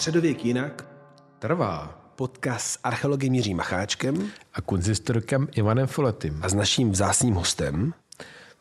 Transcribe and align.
Středověk 0.00 0.44
jinak. 0.44 0.86
Trvá. 1.38 2.02
Podcast 2.16 2.66
s 2.66 2.78
archeologem 2.84 3.34
Jiřím 3.34 3.56
Macháčkem 3.56 4.30
A 4.54 4.60
kunzistorkem 4.60 5.48
Ivanem 5.52 5.86
Foletým. 5.86 6.40
a 6.42 6.48
s 6.48 6.54
naším 6.54 6.90
vzácným 6.90 7.34
hostem, 7.34 7.94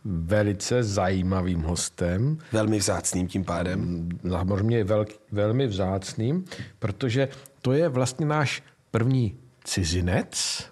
Velice 0.06 0.84
zajímavým 0.84 1.62
hostem, 1.62 2.38
velmi 2.52 2.80
vzácným 2.80 3.28
tím 3.28 3.44
pádem. 3.44 4.10
samozřejmě 4.30 4.84
velk, 4.84 5.10
velmi 5.32 5.68
vzácným, 5.68 6.46
protože 6.80 7.30
to 7.62 7.72
je 7.72 7.90
vlastně 7.90 8.26
náš 8.26 8.64
první 8.92 9.38
cizinec. 9.64 10.64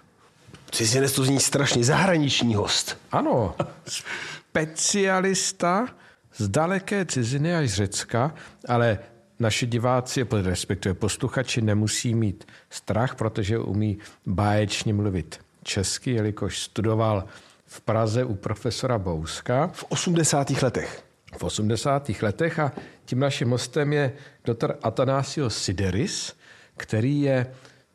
Cizinec 0.70 1.12
to 1.12 1.24
zní 1.24 1.40
strašně, 1.40 1.84
zahraniční 1.84 2.54
host. 2.54 2.98
Ano, 3.12 3.54
specialista 3.86 5.86
z 6.36 6.48
daleké 6.48 7.04
ciziny 7.04 7.56
až 7.56 7.70
z 7.70 7.74
Řecka, 7.74 8.34
ale 8.68 8.98
naši 9.38 9.66
diváci, 9.66 10.26
respektive 10.42 10.94
posluchači, 10.94 11.62
nemusí 11.62 12.14
mít 12.14 12.46
strach, 12.70 13.14
protože 13.14 13.58
umí 13.58 13.98
báječně 14.26 14.94
mluvit 14.94 15.40
česky, 15.62 16.10
jelikož 16.10 16.58
studoval 16.58 17.24
v 17.66 17.80
Praze 17.80 18.24
u 18.24 18.34
profesora 18.34 18.98
Bouska 18.98 19.70
V 19.72 19.84
80. 19.88 20.50
letech. 20.62 21.04
v 21.38 21.44
80. 21.44 22.10
letech 22.22 22.58
a 22.58 22.72
tím 23.04 23.18
naším 23.18 23.50
hostem 23.50 23.92
je 23.92 24.12
doktor 24.44 24.78
Atanasios 24.82 25.62
Sideris, 25.62 26.36
který 26.76 27.20
je 27.20 27.46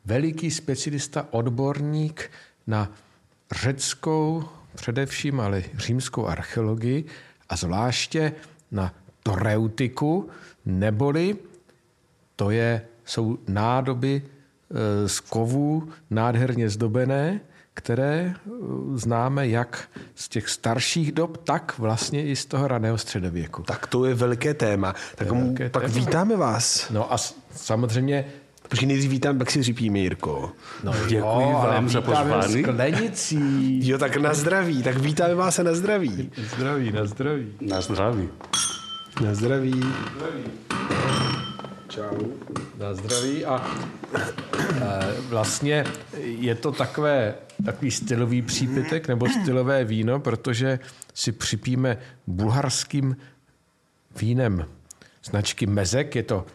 veliký 0.04 0.50
specialista, 0.50 1.26
odborník 1.30 2.30
na 2.66 2.92
řeckou, 3.52 4.44
především 4.74 5.40
ale 5.40 5.62
římskou 5.76 6.26
archeologii 6.26 7.04
a 7.48 7.56
zvláště 7.56 8.32
na 8.70 8.94
toreutiku, 9.22 10.30
neboli 10.66 11.36
to 12.36 12.50
je, 12.50 12.82
jsou 13.04 13.38
nádoby 13.48 14.22
e, 14.22 15.08
z 15.08 15.20
kovů 15.20 15.88
nádherně 16.10 16.68
zdobené, 16.68 17.40
které 17.74 18.14
e, 18.14 18.34
známe 18.94 19.48
jak 19.48 19.88
z 20.14 20.28
těch 20.28 20.48
starších 20.48 21.12
dob, 21.12 21.36
tak 21.44 21.74
vlastně 21.78 22.26
i 22.26 22.36
z 22.36 22.46
toho 22.46 22.68
raného 22.68 22.98
středověku. 22.98 23.62
Tak 23.62 23.86
to 23.86 24.04
je 24.04 24.14
velké 24.14 24.54
téma. 24.54 24.94
Tak, 25.14 25.30
velké 25.30 25.70
tak 25.70 25.82
téma. 25.82 25.94
vítáme 25.94 26.36
vás. 26.36 26.90
No 26.90 27.12
a 27.12 27.16
samozřejmě 27.54 28.24
Počkej, 28.68 28.88
nejdřív 28.88 29.10
vítám, 29.10 29.38
pak 29.38 29.50
si 29.50 29.62
řipíme, 29.62 29.98
Jirko. 29.98 30.52
No, 30.84 30.92
Děkuji 31.08 31.52
vám 31.52 31.88
za 31.88 32.00
pozvání. 32.00 32.62
Sklenicí. 32.62 33.88
Jo, 33.88 33.98
tak 33.98 34.16
na 34.16 34.34
zdraví. 34.34 34.82
Tak 34.82 34.96
vítáme 34.96 35.34
vás 35.34 35.58
a 35.58 35.62
na 35.62 35.74
zdraví. 35.74 36.30
Zdraví, 36.56 36.92
na 36.92 37.06
zdraví. 37.06 37.52
Na 37.60 37.80
zdraví. 37.80 38.28
Na 39.20 39.34
zdraví. 39.34 39.82
Čau. 41.88 42.18
Na 42.78 42.94
zdraví 42.94 43.44
a 43.44 43.66
e, 44.80 45.20
vlastně 45.28 45.84
je 46.18 46.54
to 46.54 46.72
takové, 46.72 47.34
takový 47.64 47.90
stylový 47.90 48.42
přípitek 48.42 49.08
nebo 49.08 49.28
stylové 49.28 49.84
víno, 49.84 50.20
protože 50.20 50.78
si 51.14 51.32
připíme 51.32 51.96
bulharským 52.26 53.16
vínem 54.16 54.66
značky 55.24 55.66
Mezek, 55.66 56.14
je 56.14 56.22
to 56.22 56.46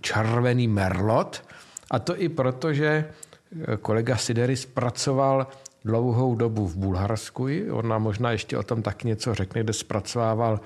červený 0.00 0.68
merlot 0.68 1.44
a 1.90 1.98
to 1.98 2.20
i 2.20 2.28
proto, 2.28 2.72
že 2.72 2.86
e, 2.86 3.06
kolega 3.76 4.16
Sideris 4.16 4.66
pracoval 4.66 5.46
dlouhou 5.84 6.34
dobu 6.34 6.66
v 6.66 6.76
Bulharsku, 6.76 7.46
on 7.70 7.88
nám 7.88 8.02
možná 8.02 8.30
ještě 8.30 8.58
o 8.58 8.62
tom 8.62 8.82
tak 8.82 9.04
něco 9.04 9.34
řekne, 9.34 9.62
kde 9.62 9.72
zpracovával 9.72 10.60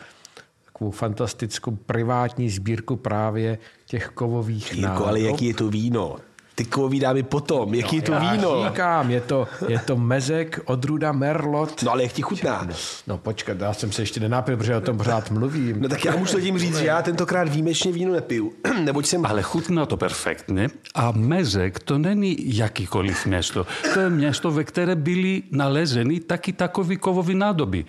takovou 0.72 0.90
fantastickou 0.90 1.70
privátní 1.86 2.50
sbírku 2.50 2.96
právě 2.96 3.58
těch 3.86 4.08
kovových 4.08 4.74
Jirko, 4.74 5.06
ale 5.06 5.20
jaký 5.20 5.46
je 5.46 5.54
to 5.54 5.68
víno? 5.68 6.16
Ty 6.54 6.64
kovový 6.64 7.00
dámy 7.00 7.22
potom. 7.22 7.74
Jaký 7.74 7.96
je 7.96 8.02
to 8.02 8.12
No, 8.12 8.18
Já 8.18 8.32
víno? 8.32 8.64
říkám, 8.68 9.10
je 9.10 9.20
to, 9.20 9.48
je 9.68 9.78
to 9.78 9.96
mezek, 9.96 10.60
odruda, 10.64 11.12
merlot. 11.12 11.82
No 11.82 11.92
ale 11.92 12.02
jak 12.02 12.12
ti 12.12 12.22
chutná? 12.22 12.68
No 13.06 13.18
počkat, 13.18 13.60
já 13.60 13.72
jsem 13.72 13.92
se 13.92 14.02
ještě 14.02 14.20
nenápil, 14.20 14.56
protože 14.56 14.76
o 14.76 14.80
tom 14.80 14.96
pořád 14.98 15.30
mluvím. 15.30 15.82
No 15.82 15.88
tak 15.88 16.04
já 16.04 16.16
můžu 16.16 16.40
tím 16.40 16.58
říct, 16.58 16.76
že 16.78 16.86
já 16.86 17.02
tentokrát 17.02 17.48
výjimečně 17.48 17.92
víno 17.92 18.12
nepiju, 18.12 18.52
neboť 18.84 19.06
jsem... 19.06 19.26
Ale 19.26 19.42
chutná 19.42 19.86
to 19.86 19.96
perfektně. 19.96 20.68
A 20.94 21.12
Mezek 21.12 21.78
to 21.78 21.98
není 21.98 22.56
jakýkoliv 22.56 23.26
město. 23.26 23.66
To 23.94 24.00
je 24.00 24.10
město, 24.10 24.50
ve 24.50 24.64
které 24.64 24.94
byly 24.96 25.42
nalezeny 25.50 26.20
taky 26.20 26.52
takový 26.52 26.96
kovový 26.96 27.34
nádoby, 27.34 27.84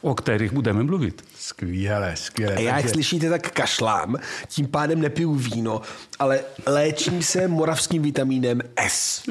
o 0.00 0.14
kterých 0.14 0.52
budeme 0.52 0.82
mluvit. 0.82 1.24
Skvěle, 1.36 2.16
skvěle. 2.16 2.54
A 2.54 2.60
já, 2.60 2.76
jak 2.76 2.88
slyšíte, 2.88 3.30
tak 3.30 3.50
kašlám, 3.50 4.16
tím 4.48 4.66
pádem 4.66 5.00
nepiju 5.00 5.34
víno, 5.34 5.80
ale 6.18 6.40
léčím 6.66 7.22
se 7.22 7.48
moravským 7.48 8.02
vitamínem 8.02 8.60
S. 8.76 9.22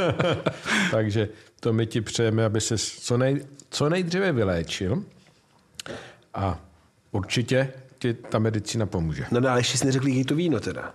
Takže 0.90 1.28
to 1.60 1.72
my 1.72 1.86
ti 1.86 2.00
přejeme, 2.00 2.44
aby 2.44 2.60
se 2.60 2.78
co, 2.78 3.16
nej, 3.16 3.46
co 3.70 3.88
nejdříve 3.88 4.32
vyléčil 4.32 5.02
a 6.34 6.58
určitě 7.12 7.72
ti 7.98 8.14
ta 8.14 8.38
medicína 8.38 8.86
pomůže. 8.86 9.26
No, 9.30 9.40
no 9.40 9.48
ale 9.48 9.60
ještě 9.60 9.78
jsi 9.78 9.86
neřekl, 9.86 10.08
jaký 10.08 10.18
je 10.18 10.24
to 10.24 10.34
víno 10.34 10.60
teda. 10.60 10.94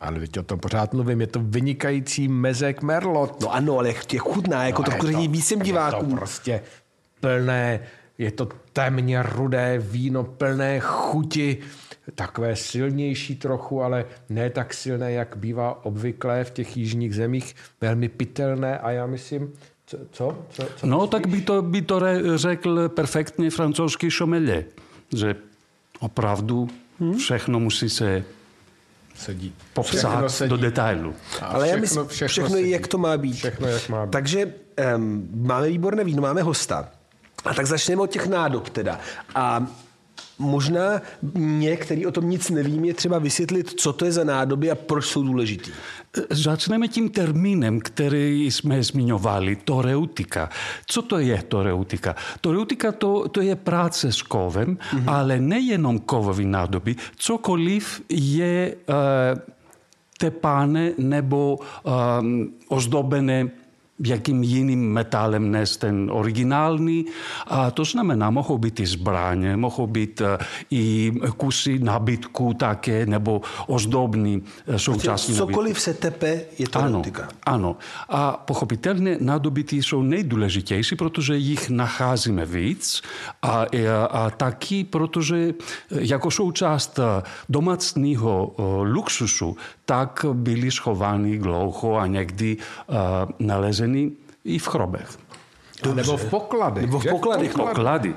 Ale 0.00 0.20
teď 0.20 0.38
o 0.38 0.42
tom 0.42 0.60
pořád 0.60 0.94
mluvím, 0.94 1.20
je 1.20 1.26
to 1.26 1.40
vynikající 1.42 2.28
mezek 2.28 2.82
merlot. 2.82 3.40
No 3.40 3.52
ano, 3.52 3.78
ale 3.78 3.94
tě 4.06 4.18
chutná, 4.18 4.64
jako 4.64 4.82
No, 4.82 4.86
je 4.86 4.90
trochu 4.90 5.06
řekni 5.06 5.28
vícem 5.28 5.62
Je 5.62 5.72
to 5.72 6.06
prostě 6.10 6.62
plné, 7.20 7.80
je 8.18 8.30
to 8.30 8.48
temně 8.72 9.22
rudé 9.22 9.78
víno, 9.78 10.24
plné 10.24 10.80
chuti, 10.80 11.58
takové 12.14 12.56
silnější 12.56 13.36
trochu, 13.36 13.82
ale 13.82 14.04
ne 14.28 14.50
tak 14.50 14.74
silné, 14.74 15.12
jak 15.12 15.36
bývá 15.36 15.84
obvyklé 15.84 16.44
v 16.44 16.50
těch 16.50 16.76
jižních 16.76 17.14
zemích, 17.14 17.56
velmi 17.80 18.08
pitelné 18.08 18.78
a 18.78 18.90
já 18.90 19.06
myslím, 19.06 19.52
co? 19.86 19.98
co, 20.10 20.36
co, 20.50 20.66
co 20.76 20.86
No, 20.86 21.06
tak 21.06 21.26
by 21.26 21.40
to, 21.40 21.62
by 21.62 21.82
to 21.82 22.00
řekl 22.34 22.88
perfektně 22.88 23.50
francouzský 23.50 24.10
šomelě, 24.10 24.64
že 25.16 25.36
opravdu 26.00 26.68
všechno 27.18 27.60
musí 27.60 27.88
se 27.90 28.24
sedí. 29.14 29.54
popsat 29.74 30.08
Všechno 30.08 30.28
sedí. 30.28 30.50
do 30.50 30.56
detailu. 30.56 31.14
A 31.40 31.44
Ale 31.46 31.68
já 31.68 31.76
všechno- 31.76 31.80
myslím, 31.80 32.06
všechno 32.08 32.28
všechno, 32.28 32.56
je, 32.56 32.62
sedí. 32.62 32.70
jak 32.70 32.86
to 32.86 32.98
má 32.98 33.16
být. 33.16 33.32
Všechno, 33.32 33.68
jak 33.68 33.88
má 33.88 34.06
být. 34.06 34.12
Takže 34.12 34.52
um, 34.96 35.28
máme 35.34 35.68
výborné 35.68 36.04
víno, 36.04 36.22
máme 36.22 36.42
hosta. 36.42 36.88
A 37.46 37.54
tak 37.54 37.66
začneme 37.66 38.02
od 38.02 38.10
těch 38.10 38.26
nádob 38.26 38.68
teda. 38.68 39.00
A 39.34 39.66
možná 40.38 41.02
mě, 41.34 41.76
který 41.76 42.06
o 42.06 42.10
tom 42.10 42.30
nic 42.30 42.50
nevím, 42.50 42.84
je 42.84 42.94
třeba 42.94 43.18
vysvětlit, 43.18 43.80
co 43.80 43.92
to 43.92 44.04
je 44.04 44.12
za 44.12 44.24
nádoby 44.24 44.70
a 44.70 44.74
proč 44.74 45.06
jsou 45.06 45.22
důležitý. 45.22 45.70
Začneme 46.30 46.88
tím 46.88 47.08
termínem, 47.08 47.80
který 47.80 48.50
jsme 48.50 48.82
zmiňovali, 48.82 49.56
toreutika. 49.56 50.48
Co 50.86 51.02
to 51.02 51.18
je 51.18 51.42
toreutika? 51.42 52.16
Toreutika 52.40 52.92
to, 52.92 53.28
to 53.28 53.40
je 53.40 53.56
práce 53.56 54.12
s 54.12 54.22
kovem, 54.22 54.76
mm-hmm. 54.76 55.04
ale 55.06 55.40
nejenom 55.40 55.98
kovový 55.98 56.44
nádoby, 56.44 56.96
cokoliv 57.16 58.02
je 58.08 58.76
uh, 58.76 58.94
tepáne 60.18 60.92
nebo 60.98 61.58
um, 61.58 62.54
ozdobené 62.68 63.48
jakým 64.04 64.42
jiným 64.42 64.92
metalem 64.92 65.50
než 65.50 65.76
ten 65.76 66.10
originální. 66.12 67.04
A 67.46 67.70
to 67.70 67.84
znamená, 67.84 68.30
mohou 68.30 68.58
být 68.58 68.80
i 68.80 68.86
zbraně, 68.86 69.56
mohou 69.56 69.86
být 69.86 70.20
eh, 70.20 70.38
i 70.70 71.12
kusy 71.36 71.78
nabytku 71.78 72.54
také, 72.54 73.06
nebo 73.06 73.40
ozdobný 73.66 74.42
součástí 74.76 75.32
nabytku. 75.32 75.52
Cokoliv 75.52 75.80
se 75.80 75.94
tepe, 75.94 76.40
je 76.58 76.68
to 76.68 76.78
Ano, 76.78 76.88
erotika. 76.98 77.28
ano. 77.42 77.76
A 78.08 78.32
pochopitelně 78.32 79.16
nádobytí 79.20 79.82
jsou 79.82 80.02
nejdůležitější, 80.02 80.96
protože 80.96 81.36
jich 81.36 81.70
nacházíme 81.70 82.46
víc 82.46 83.02
a, 83.42 83.48
a, 83.50 83.66
a 84.10 84.30
taky, 84.30 84.84
protože 84.84 85.54
jako 85.90 86.30
součást 86.30 87.00
domácního 87.48 88.54
luxusu, 88.82 89.56
tak 89.84 90.24
byly 90.32 90.70
schovány 90.70 91.38
dlouho 91.38 91.96
a 91.98 92.06
někdy 92.06 92.56
uh, 92.56 92.96
nalezeny 93.86 94.16
i 94.44 94.58
v 94.58 94.68
chrobech. 94.68 95.18
Nebo 95.94 96.16
v 96.16 96.30
pokladech. 96.30 96.84
Nebo 96.84 96.98
v 96.98 97.06
pokladech, 97.06 97.56
no. 97.56 97.66
Poklady. 97.66 98.14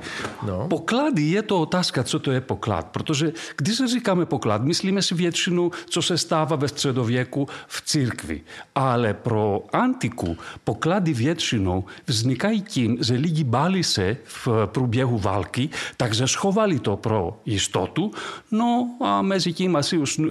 No. 0.47 0.67
Poklady 0.67 1.21
je 1.21 1.41
to 1.41 1.61
otázka, 1.61 2.03
co 2.03 2.19
to 2.19 2.31
je 2.31 2.41
poklad. 2.41 2.87
Protože 2.87 3.33
když 3.57 3.77
říkáme 3.85 4.25
poklad, 4.25 4.63
myslíme 4.63 5.01
si 5.01 5.15
většinu, 5.15 5.71
co 5.89 6.01
se 6.01 6.17
stává 6.17 6.55
ve 6.55 6.67
středověku 6.67 7.47
v 7.67 7.81
církvi. 7.81 8.41
Ale 8.75 9.13
pro 9.13 9.63
antiku 9.73 10.37
poklady 10.63 11.13
většinou 11.13 11.83
vznikají 12.07 12.61
tím, 12.61 12.97
že 13.01 13.13
lidi 13.13 13.43
báli 13.43 13.83
se 13.83 14.17
v 14.23 14.47
průběhu 14.65 15.17
války, 15.17 15.69
takže 15.97 16.27
schovali 16.27 16.79
to 16.79 16.97
pro 16.97 17.39
jistotu, 17.45 18.11
no 18.51 18.97
a 19.01 19.21
mezi 19.21 19.53
tím 19.53 19.75
asi 19.75 19.97
už 19.97 20.19
e, 20.19 20.23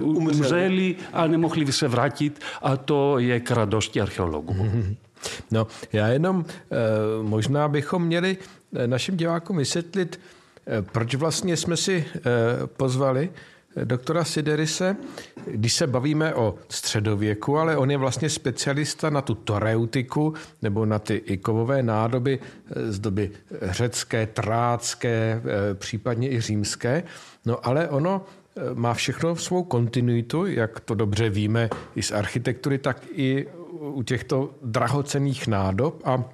umřeli 0.00 0.96
a 1.12 1.26
nemohli 1.26 1.72
se 1.72 1.88
vrátit 1.88 2.40
a 2.62 2.76
to 2.76 3.18
je 3.18 3.40
k 3.40 3.50
radosti 3.50 4.00
archeologů. 4.00 4.56
No, 5.50 5.66
já 5.92 6.08
jenom 6.08 6.44
eh, 6.48 6.76
možná 7.22 7.68
bychom 7.68 8.04
měli 8.04 8.36
eh, 8.74 8.86
našim 8.86 9.16
divákům 9.16 9.56
vysvětlit, 9.56 10.20
eh, 10.66 10.82
proč 10.82 11.14
vlastně 11.14 11.56
jsme 11.56 11.76
si 11.76 12.04
pozvali 12.66 13.30
doktora 13.84 14.24
Siderise, 14.24 14.96
když 15.46 15.74
se 15.74 15.86
bavíme 15.86 16.34
o 16.34 16.54
středověku, 16.68 17.58
ale 17.58 17.76
on 17.76 17.90
je 17.90 17.96
vlastně 17.96 18.30
specialista 18.30 19.10
na 19.10 19.22
tu 19.22 19.34
toreutiku 19.34 20.34
nebo 20.62 20.86
na 20.86 20.98
ty 20.98 21.14
ikovové 21.14 21.82
nádoby 21.82 22.38
z 22.88 22.98
doby 22.98 23.30
řecké, 23.62 24.26
trácké, 24.26 25.42
případně 25.74 26.30
i 26.30 26.40
římské. 26.40 27.02
No 27.46 27.66
ale 27.66 27.88
ono 27.88 28.24
má 28.74 28.94
všechno 28.94 29.34
v 29.34 29.42
svou 29.42 29.62
kontinuitu, 29.62 30.46
jak 30.46 30.80
to 30.80 30.94
dobře 30.94 31.30
víme 31.30 31.70
i 31.94 32.02
z 32.02 32.12
architektury, 32.12 32.78
tak 32.78 33.06
i 33.12 33.46
u 33.90 34.02
těchto 34.02 34.50
drahocených 34.62 35.48
nádob 35.48 36.02
a 36.04 36.24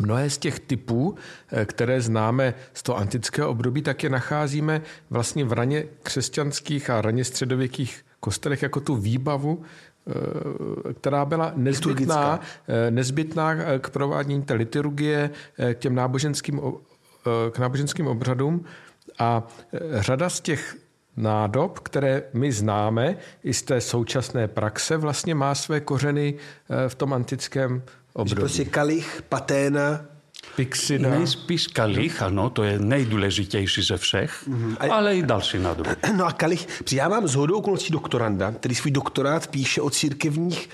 Mnohé 0.00 0.30
z 0.30 0.38
těch 0.38 0.60
typů, 0.60 1.14
eh, 1.52 1.64
které 1.64 2.00
známe 2.00 2.54
z 2.74 2.82
toho 2.82 2.98
antického 2.98 3.50
období, 3.50 3.82
tak 3.82 4.02
je 4.02 4.10
nacházíme 4.10 4.82
vlastně 5.10 5.44
v 5.44 5.52
raně 5.52 5.84
křesťanských 6.02 6.90
a 6.90 7.00
raně 7.00 7.24
středověkých 7.24 8.04
kostelech 8.20 8.62
jako 8.62 8.80
tu 8.80 8.94
výbavu, 8.94 9.62
eh, 9.62 10.94
která 10.94 11.24
byla 11.24 11.52
nezbytná, 11.56 12.40
eh, 12.68 12.90
nezbytná 12.90 13.54
k 13.78 13.90
provádění 13.90 14.42
té 14.42 14.54
liturgie, 14.54 15.30
k 15.74 15.78
těm 15.78 15.94
náboženským, 15.94 16.60
k 17.50 17.58
náboženským 17.58 18.06
obřadům. 18.06 18.64
A 19.18 19.42
řada 20.00 20.30
z 20.30 20.40
těch 20.40 20.76
nádob, 21.18 21.78
které 21.78 22.22
my 22.32 22.52
známe 22.52 23.16
i 23.44 23.54
z 23.54 23.62
té 23.62 23.80
současné 23.80 24.48
praxe, 24.48 24.96
vlastně 24.96 25.34
má 25.34 25.54
své 25.54 25.80
kořeny 25.80 26.34
v 26.88 26.94
tom 26.94 27.12
antickém 27.12 27.82
období. 28.12 28.40
Prostě 28.40 28.64
kalich, 28.64 29.22
paténa, 29.28 30.00
Pixida. 30.56 31.10
Nejspíš 31.10 31.66
kalich, 31.66 32.22
ano, 32.22 32.50
to 32.50 32.62
je 32.62 32.78
nejdůležitější 32.78 33.82
ze 33.82 33.96
všech, 33.96 34.48
mm-hmm. 34.48 34.76
a, 34.80 34.94
ale 34.94 35.16
i 35.16 35.22
další 35.22 35.58
nádoby. 35.58 35.90
No 36.16 36.26
a 36.26 36.32
kalich, 36.32 36.66
já 36.92 37.08
mám 37.08 37.28
z 37.28 37.34
hodou 37.34 37.58
okolností 37.58 37.92
doktoranda, 37.92 38.52
který 38.52 38.74
svůj 38.74 38.90
doktorát 38.90 39.46
píše 39.46 39.80
o 39.80 39.90
církevních, 39.90 40.68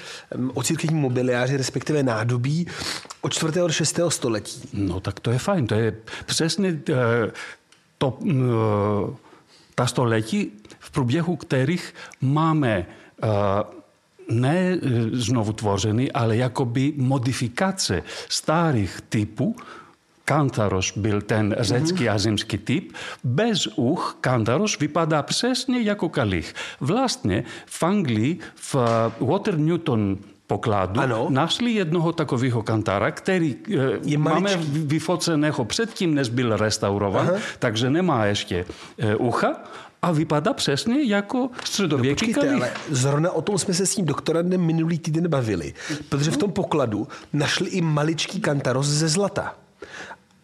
o 0.55 0.63
církevní 0.63 1.01
mobiliáři, 1.01 1.57
respektive 1.57 2.03
nádobí 2.03 2.67
od 3.21 3.33
4. 3.33 3.53
do 3.53 3.69
6. 3.69 4.01
století. 4.09 4.69
No 4.73 5.01
tak 5.01 5.21
to 5.21 5.31
je 5.31 5.39
fajn, 5.39 5.67
to 5.67 5.75
je 5.75 5.95
přesně 6.27 6.81
eh, 6.91 6.95
to, 7.99 8.19
eh, 8.31 9.25
ta 9.75 9.87
století, 9.87 10.53
v 10.79 10.91
průběhu 10.91 11.37
kterých 11.37 11.95
máme 12.21 12.87
uh, 13.23 13.29
ne 14.29 14.79
znovu 15.13 15.53
tvořeny, 15.53 16.13
ale 16.13 16.37
jakoby 16.37 16.93
modifikace 16.97 18.03
starých 18.29 19.01
typů, 19.09 19.57
Kantaros 20.25 20.97
byl 20.97 21.23
ten 21.23 21.57
řecký 21.59 22.09
a 22.09 22.19
zemský 22.19 22.59
typ. 22.59 22.93
Bez 23.25 23.67
uch 23.77 24.17
Kantaros 24.21 24.79
vypadá 24.79 25.23
přesně 25.23 25.81
jako 25.81 26.09
kalich. 26.09 26.55
Vlastně 26.81 27.45
v 27.67 27.83
Anglii 27.83 28.39
v 28.55 28.77
Water 29.21 29.59
Newton 29.59 30.19
pokladu 30.47 31.01
ano. 31.01 31.27
našli 31.31 31.73
jednoho 31.73 32.13
takového 32.13 32.63
kantara, 32.63 33.11
který 33.11 33.57
je 34.05 34.19
máme 34.19 34.57
vyfoceného 34.67 35.65
předtím, 35.65 36.15
než 36.15 36.29
byl 36.29 36.57
restaurovan, 36.57 37.29
Aha. 37.29 37.39
takže 37.59 37.91
nemá 37.91 38.25
ještě 38.25 38.65
ucha, 39.19 39.57
a 40.03 40.13
vypadá 40.13 40.53
přesně 40.53 41.03
jako 41.03 41.51
středověký 41.65 42.27
no, 42.27 42.35
počkejte, 42.35 42.55
ale 42.55 42.71
zrovna 42.91 43.31
o 43.31 43.43
tom 43.43 43.59
jsme 43.59 43.75
se 43.75 43.87
s 43.87 43.95
tím 43.95 44.05
doktorandem 44.05 44.61
minulý 44.61 44.99
týden 44.99 45.29
bavili, 45.29 45.75
protože 46.09 46.31
v 46.31 46.37
tom 46.37 46.53
pokladu 46.53 47.09
našli 47.33 47.71
i 47.71 47.81
maličký 47.81 48.41
kantaros 48.41 48.87
ze 48.87 49.09
zlata. 49.09 49.55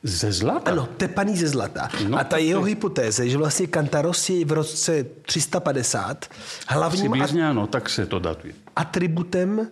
Ze 0.02 0.32
zlata? 0.32 0.70
Ano, 0.70 0.88
tepaný 0.96 1.36
ze 1.36 1.48
zlata. 1.48 1.88
No, 2.08 2.18
a 2.18 2.24
ta 2.24 2.36
jeho 2.36 2.62
hypotéze, 2.62 3.28
že 3.28 3.38
vlastně 3.38 3.66
Kantaros 3.66 4.30
je 4.30 4.44
v 4.44 4.52
roce 4.52 5.06
350 5.22 6.24
hlavním 6.68 7.12
Přibližně 7.12 7.48
ano, 7.48 7.66
tak 7.66 7.88
se 7.90 8.06
to 8.06 8.18
datuje. 8.18 8.54
atributem 8.76 9.68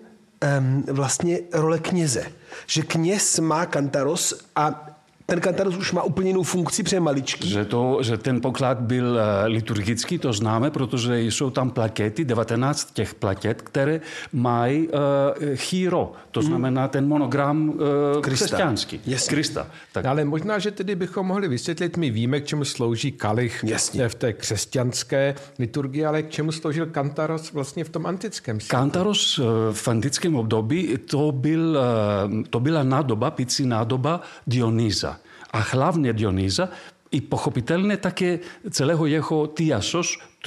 um, 0.59 0.85
vlastně 0.89 1.39
role 1.53 1.79
kněze. 1.79 2.27
Že 2.67 2.83
kněz 2.83 3.39
má 3.39 3.67
Kantaros 3.67 4.35
a 4.57 4.98
ten 5.31 5.41
kantaros 5.41 5.77
už 5.77 5.93
má 5.93 6.03
úplně 6.03 6.31
jinou 6.31 6.43
funkci, 6.43 6.83
protože 6.83 7.01
maličký. 7.01 7.49
Že, 7.51 7.65
to, 7.65 7.99
že 8.03 8.17
ten 8.17 8.41
poklad 8.41 8.81
byl 8.81 9.19
eh, 9.19 9.47
liturgický, 9.47 10.19
to 10.19 10.33
známe, 10.33 10.71
protože 10.71 11.21
jsou 11.21 11.51
tam 11.51 11.71
plakety, 11.71 12.25
19 12.25 12.93
těch 12.93 13.15
plaket, 13.15 13.63
které 13.63 14.01
mají 14.33 14.89
uh, 14.89 14.95
chýro, 15.55 16.13
to 16.31 16.41
hmm. 16.41 16.49
znamená 16.49 16.89
ten 16.89 17.09
monogram 17.09 17.69
uh, 17.69 17.77
křesťanský. 18.21 19.01
Yes. 19.07 19.29
Krista. 19.29 19.67
Tak. 19.93 20.05
Ale 20.05 20.25
možná, 20.25 20.59
že 20.59 20.71
tedy 20.71 20.95
bychom 20.95 21.27
mohli 21.27 21.49
vysvětlit, 21.49 21.97
my 21.97 22.11
víme, 22.11 22.41
k 22.41 22.47
čemu 22.47 22.65
slouží 22.65 23.13
kalich 23.13 23.65
Jasně. 23.67 24.09
v 24.09 24.15
té 24.15 24.33
křesťanské 24.33 25.35
liturgii, 25.59 26.05
ale 26.05 26.23
k 26.23 26.31
čemu 26.31 26.53
sloužil 26.53 26.87
kantaros 26.87 27.53
vlastně 27.53 27.85
v 27.85 27.89
tom 27.89 28.07
antickém 28.07 28.61
světě. 28.61 28.71
Kantaros 28.71 29.41
v 29.73 29.89
antickém 29.89 30.37
období 30.37 30.99
to, 31.11 31.33
byl, 31.33 31.79
to 32.51 32.61
byla 32.61 32.83
nádoba, 32.83 33.31
picí 33.31 33.67
nádoba 33.67 34.21
Dionýza 34.47 35.18
Αχλάβνια 35.59 36.13
Διονίζα, 36.13 36.69
η 37.09 37.27
οποία 37.31 37.77
είναι 37.77 37.97
και 37.97 38.25
η 38.25 38.39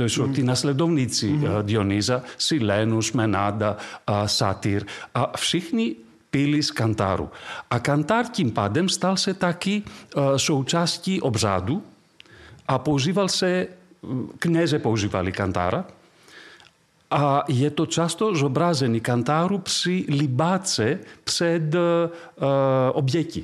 οποία 0.04 0.18
είναι 0.18 0.28
η 0.28 0.34
κυρία 0.34 0.56
Στλεντομνίτσι, 0.56 1.28
η 1.68 2.00
Σιλénου, 2.36 2.98
η 2.98 3.10
Μενάντα, 3.14 3.76
η 4.06 4.28
Σάτυρ, 4.28 4.82
η 4.82 4.86
οποία 5.14 5.62
είναι 5.72 6.60
Καντάρου. 6.74 7.30
Ακόμα 7.68 8.30
και 8.32 8.42
η 8.42 8.46
πάντα, 8.46 8.82
η 8.82 8.88
στάλση 8.88 9.30
είναι 9.30 9.84
ένα 10.16 10.38
σοουτσάσκι 10.38 11.20
ο 11.22 11.30
ψάντου, 11.30 11.82
η 12.70 12.74
οποία 12.74 13.22
καντάρα, 15.32 15.86
α 17.08 17.44
κοντάρα, 17.48 17.96
η 18.28 18.46
οποία 18.46 18.76
είναι 18.82 18.88
μια 18.88 19.02
κοντάρα, 19.02 19.50
η 19.50 19.72
οποία 22.94 23.20
είναι 23.20 23.30
μια 23.30 23.44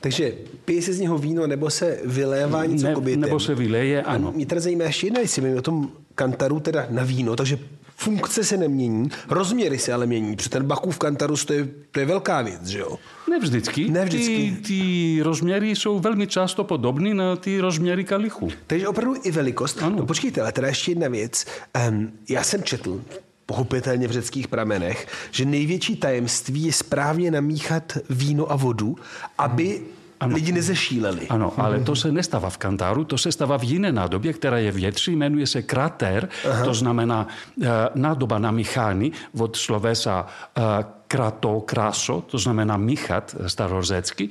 Takže 0.00 0.32
pije 0.64 0.82
se 0.82 0.92
z 0.92 1.00
něho 1.00 1.18
víno, 1.18 1.46
nebo 1.46 1.70
se 1.70 1.98
vylévá 2.04 2.64
něco 2.64 2.86
ne, 2.86 2.96
obětem. 2.96 3.20
Nebo 3.20 3.40
se 3.40 3.54
vyleje, 3.54 4.02
ano. 4.02 4.32
Mě 4.32 4.46
teda 4.46 4.60
zajímá 4.60 4.84
ještě 4.84 5.06
jedna, 5.06 5.20
jestli 5.20 5.54
o 5.54 5.62
tom 5.62 5.90
kantaru 6.14 6.60
teda 6.60 6.86
na 6.90 7.04
víno, 7.04 7.36
takže 7.36 7.58
funkce 7.96 8.44
se 8.44 8.56
nemění, 8.56 9.10
rozměry 9.28 9.78
se 9.78 9.92
ale 9.92 10.06
mění, 10.06 10.36
protože 10.36 10.50
ten 10.50 10.64
Bakův 10.64 10.98
kantarus 10.98 11.44
to 11.44 11.52
je, 11.52 11.68
to 11.90 12.00
je 12.00 12.06
velká 12.06 12.42
věc, 12.42 12.66
že 12.66 12.78
jo? 12.78 12.98
Ne 13.30 13.38
vždycky. 13.38 13.90
Ne 13.90 14.04
vždycky. 14.04 14.56
Ty, 14.56 14.62
ty 14.68 15.22
rozměry 15.22 15.70
jsou 15.70 15.98
velmi 15.98 16.26
často 16.26 16.64
podobné 16.64 17.14
na 17.14 17.36
ty 17.36 17.60
rozměry 17.60 18.04
kalichu. 18.04 18.48
Takže 18.66 18.88
opravdu 18.88 19.14
i 19.24 19.30
velikost. 19.30 19.82
Ano. 19.82 19.96
No 19.96 20.06
počkejte, 20.06 20.40
ale 20.40 20.52
teda 20.52 20.68
ještě 20.68 20.90
jedna 20.90 21.08
věc. 21.08 21.44
Um, 21.88 22.12
já 22.28 22.42
jsem 22.42 22.62
četl, 22.62 23.00
pochopitelně 23.46 24.08
v 24.08 24.12
řeckých 24.12 24.48
pramenech, 24.48 25.06
že 25.30 25.44
největší 25.44 25.96
tajemství 25.96 26.62
je 26.62 26.72
správně 26.72 27.30
namíchat 27.30 27.98
víno 28.10 28.52
a 28.52 28.56
vodu, 28.56 28.96
aby 29.38 29.80
ano. 30.20 30.34
lidi 30.34 30.52
nezešíleli. 30.52 31.28
Ano, 31.28 31.52
ale 31.56 31.80
to 31.80 31.96
se 31.96 32.12
nestává 32.12 32.50
v 32.50 32.58
kantáru, 32.58 33.04
to 33.04 33.18
se 33.18 33.32
stává 33.32 33.56
v 33.56 33.64
jiné 33.64 33.92
nádobě, 33.92 34.32
která 34.32 34.58
je 34.58 34.72
větší, 34.72 35.16
jmenuje 35.16 35.46
se 35.46 35.62
krater, 35.62 36.28
Aha. 36.50 36.64
to 36.64 36.74
znamená 36.74 37.26
uh, 37.56 37.66
nádoba 37.94 38.38
na 38.38 38.50
michány 38.50 39.12
od 39.38 39.56
slovesa 39.56 40.26
uh, 40.26 40.62
krato, 41.08 41.60
kraso, 41.60 42.24
to 42.26 42.38
znamená 42.38 42.76
míchat 42.76 43.36
starořecky. 43.46 44.28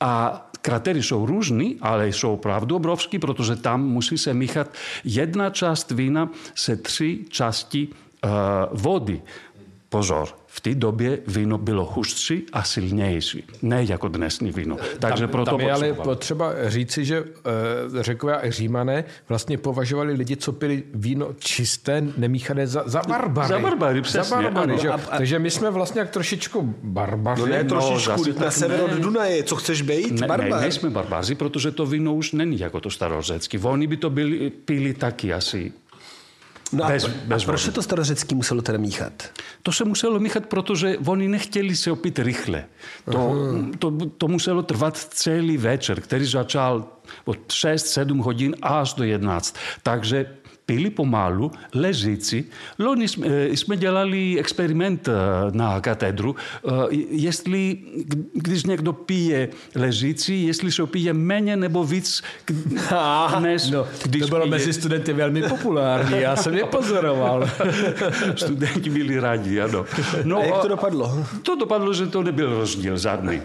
A 0.00 0.44
kratery 0.62 1.02
jsou 1.02 1.26
různý, 1.26 1.76
ale 1.80 2.08
jsou 2.08 2.32
opravdu 2.32 2.76
obrovský, 2.76 3.18
protože 3.18 3.56
tam 3.56 3.84
musí 3.84 4.18
se 4.18 4.34
míchat 4.34 4.70
jedna 5.04 5.50
část 5.50 5.90
vína 5.90 6.28
se 6.54 6.76
tři 6.76 7.24
části 7.28 7.88
vody. 8.72 9.22
Pozor, 9.90 10.28
v 10.46 10.60
té 10.60 10.74
době 10.74 11.18
víno 11.26 11.58
bylo 11.58 11.84
hustší 11.84 12.46
a 12.52 12.62
silnější. 12.62 13.44
Ne 13.62 13.84
jako 13.84 14.08
dnesní 14.08 14.52
víno. 14.52 14.76
Takže 14.98 15.24
tam, 15.24 15.30
proto 15.30 15.50
tam 15.50 15.60
je 15.60 15.72
ale 15.72 15.92
potřeba 15.92 16.52
říci, 16.66 17.04
že 17.04 17.18
e, 17.18 18.02
řekové 18.02 18.40
a 18.40 18.50
římané 18.50 19.04
vlastně 19.28 19.58
považovali 19.58 20.12
lidi, 20.12 20.36
co 20.36 20.52
pili 20.52 20.82
víno 20.94 21.28
čisté, 21.38 22.04
nemíchané 22.16 22.66
za, 22.66 22.82
za 22.86 23.02
barbary. 23.08 23.48
Za 23.48 23.58
barbary, 23.58 24.02
přesně. 24.02 24.22
Za 24.22 24.42
barbary, 24.42 24.78
že? 24.78 24.88
A, 24.88 24.94
a, 24.94 25.18
Takže 25.18 25.38
my 25.38 25.50
jsme 25.50 25.70
vlastně 25.70 26.00
jak 26.00 26.10
trošičku 26.10 26.74
barbaři. 26.82 27.40
No 27.40 27.46
ne, 27.46 27.64
trošičku, 27.64 28.24
no, 28.26 28.44
na 28.44 28.50
sever 28.50 28.82
od 28.82 28.90
Dunaje, 28.90 29.42
co 29.42 29.56
chceš 29.56 29.82
být? 29.82 30.20
Ne, 30.20 30.26
barbar. 30.26 30.50
ne, 30.50 30.60
nejsme 30.60 30.90
barbaři, 30.90 31.34
protože 31.34 31.70
to 31.70 31.86
víno 31.86 32.14
už 32.14 32.32
není 32.32 32.58
jako 32.58 32.80
to 32.80 32.90
starořecky. 32.90 33.58
Oni 33.58 33.86
by 33.86 33.96
to 33.96 34.10
byli, 34.10 34.50
pili 34.50 34.94
taky 34.94 35.34
asi 35.34 35.72
No 36.72 36.86
bez, 36.86 37.04
a, 37.04 37.08
bez 37.24 37.42
a 37.42 37.46
proč 37.46 37.62
se 37.62 37.72
to 37.72 37.82
starořecký 37.82 38.34
muselo 38.34 38.62
teda 38.62 38.78
míchat? 38.78 39.12
To 39.62 39.72
se 39.72 39.84
muselo 39.84 40.20
míchat, 40.20 40.46
protože 40.46 40.98
oni 41.06 41.28
nechtěli 41.28 41.76
se 41.76 41.90
opít 41.90 42.18
rychle. 42.18 42.64
To, 43.12 43.34
to, 43.78 43.92
to 44.18 44.28
muselo 44.28 44.62
trvat 44.62 44.96
celý 44.96 45.56
večer, 45.56 46.00
který 46.00 46.24
začal 46.26 46.84
od 47.24 47.38
6-7 47.48 48.22
hodin 48.22 48.56
až 48.62 48.94
do 48.94 49.04
11. 49.04 49.56
Takže 49.82 50.26
pili 50.68 50.90
pomalu, 50.90 51.50
ležící. 51.74 52.44
Loni 52.78 53.08
jsme, 53.08 53.76
dělali 53.76 54.38
experiment 54.38 55.08
na 55.50 55.80
katedru, 55.80 56.36
jestli, 57.10 57.78
když 58.32 58.64
někdo 58.64 58.92
pije 58.92 59.48
ležící, 59.74 60.46
jestli 60.46 60.72
se 60.72 60.86
pije 60.86 61.12
méně 61.12 61.56
nebo 61.56 61.84
víc 61.84 62.22
dnes, 63.38 63.70
no, 63.70 63.86
když 64.04 64.22
to 64.22 64.28
bylo 64.28 64.40
pije... 64.40 64.50
mezi 64.50 64.72
studenty 64.72 65.12
velmi 65.12 65.42
populární, 65.42 66.20
já 66.20 66.36
jsem 66.36 66.54
je 66.54 66.64
pozoroval. 66.64 67.50
Studenti 68.36 68.90
byli 68.90 69.20
rádi, 69.20 69.60
ano. 69.60 69.86
No, 70.24 70.38
a 70.38 70.44
jak 70.44 70.58
to 70.62 70.68
dopadlo? 70.68 71.26
To 71.42 71.56
dopadlo, 71.56 71.94
že 71.94 72.06
to 72.06 72.22
nebyl 72.22 72.58
rozdíl 72.58 72.98
žádný. 72.98 73.40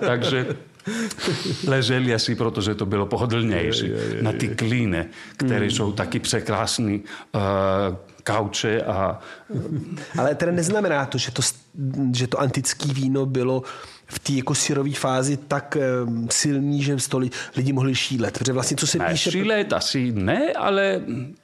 Takže 0.00 0.46
leželi 1.66 2.14
asi, 2.14 2.34
protože 2.34 2.74
to 2.74 2.86
bylo 2.86 3.06
pohodlnější. 3.06 3.86
Je, 3.86 3.92
je, 3.92 4.16
je, 4.16 4.22
na 4.22 4.32
ty 4.32 4.48
klíne, 4.48 5.06
které 5.36 5.64
mm. 5.64 5.70
jsou 5.70 5.92
taky 5.92 6.18
překrásné 6.18 6.92
uh, 6.92 7.40
kauče 8.24 8.82
a... 8.82 9.20
Ale 10.18 10.34
teda 10.34 10.52
neznamená 10.52 11.06
to, 11.06 11.18
že 11.18 11.32
to, 11.32 11.42
že 12.14 12.26
to 12.26 12.40
antické 12.40 12.92
víno 12.92 13.26
bylo 13.26 13.62
v 14.06 14.18
té 14.18 14.32
jako 14.32 14.54
syrové 14.54 14.92
fázi 14.92 15.36
tak 15.36 15.76
um, 16.04 16.28
silný, 16.30 16.82
že 16.82 16.96
to 17.08 17.20
lidi 17.56 17.72
mohli 17.72 17.94
šílet. 17.94 18.38
Protože 18.38 18.52
vlastně, 18.52 18.76
co 18.76 18.86
se 18.86 18.98
ne, 18.98 19.08
píše... 19.10 19.30
Šílet 19.30 19.72
asi 19.72 20.12
ne, 20.12 20.52
ale 20.52 21.00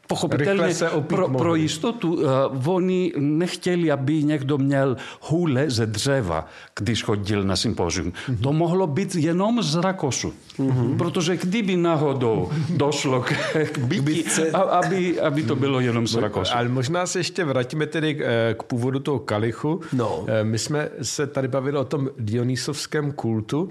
pochopitelně 0.09 0.75
pro, 1.01 1.29
pro 1.29 1.55
jistotu 1.55 2.15
uh, 2.15 2.69
oni 2.69 3.13
nechtěli, 3.17 3.91
aby 3.91 4.25
někdo 4.25 4.59
měl 4.59 4.97
hůle 5.21 5.71
ze 5.71 5.87
dřeva, 5.87 6.47
když 6.77 7.03
chodil 7.03 7.45
na 7.45 7.57
sympozium. 7.57 8.13
Mm-hmm. 8.13 8.41
To 8.43 8.53
mohlo 8.53 8.87
být 8.87 9.15
jenom 9.15 9.63
z 9.63 9.75
rakosu. 9.75 10.33
Mm-hmm. 10.59 10.97
Protože 10.97 11.37
kdyby 11.37 11.77
náhodou 11.77 12.51
došlo 12.69 13.23
k, 13.23 13.33
k 13.73 13.79
bytí, 13.79 14.41
aby, 14.53 15.21
aby 15.21 15.43
to 15.43 15.57
bylo 15.57 15.81
jenom 15.81 16.07
z 16.07 16.15
rakosu. 16.15 16.53
Ale 16.55 16.69
možná 16.69 17.07
se 17.07 17.19
ještě 17.19 17.45
vrátíme 17.45 17.87
tedy 17.87 18.15
k, 18.15 18.21
eh, 18.21 18.55
k 18.59 18.63
původu 18.63 18.99
toho 18.99 19.19
kalichu. 19.19 19.81
No. 19.93 20.25
Eh, 20.27 20.45
my 20.45 20.59
jsme 20.59 20.89
se 21.03 21.27
tady 21.27 21.49
bavili 21.49 21.79
o 21.79 21.85
tom 21.85 22.09
dionysovském 22.19 23.13
kultu 23.13 23.71